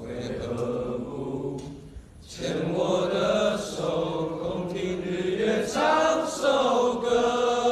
[0.00, 1.60] 为何不
[2.26, 7.63] 牵我的手，共听日月唱首歌？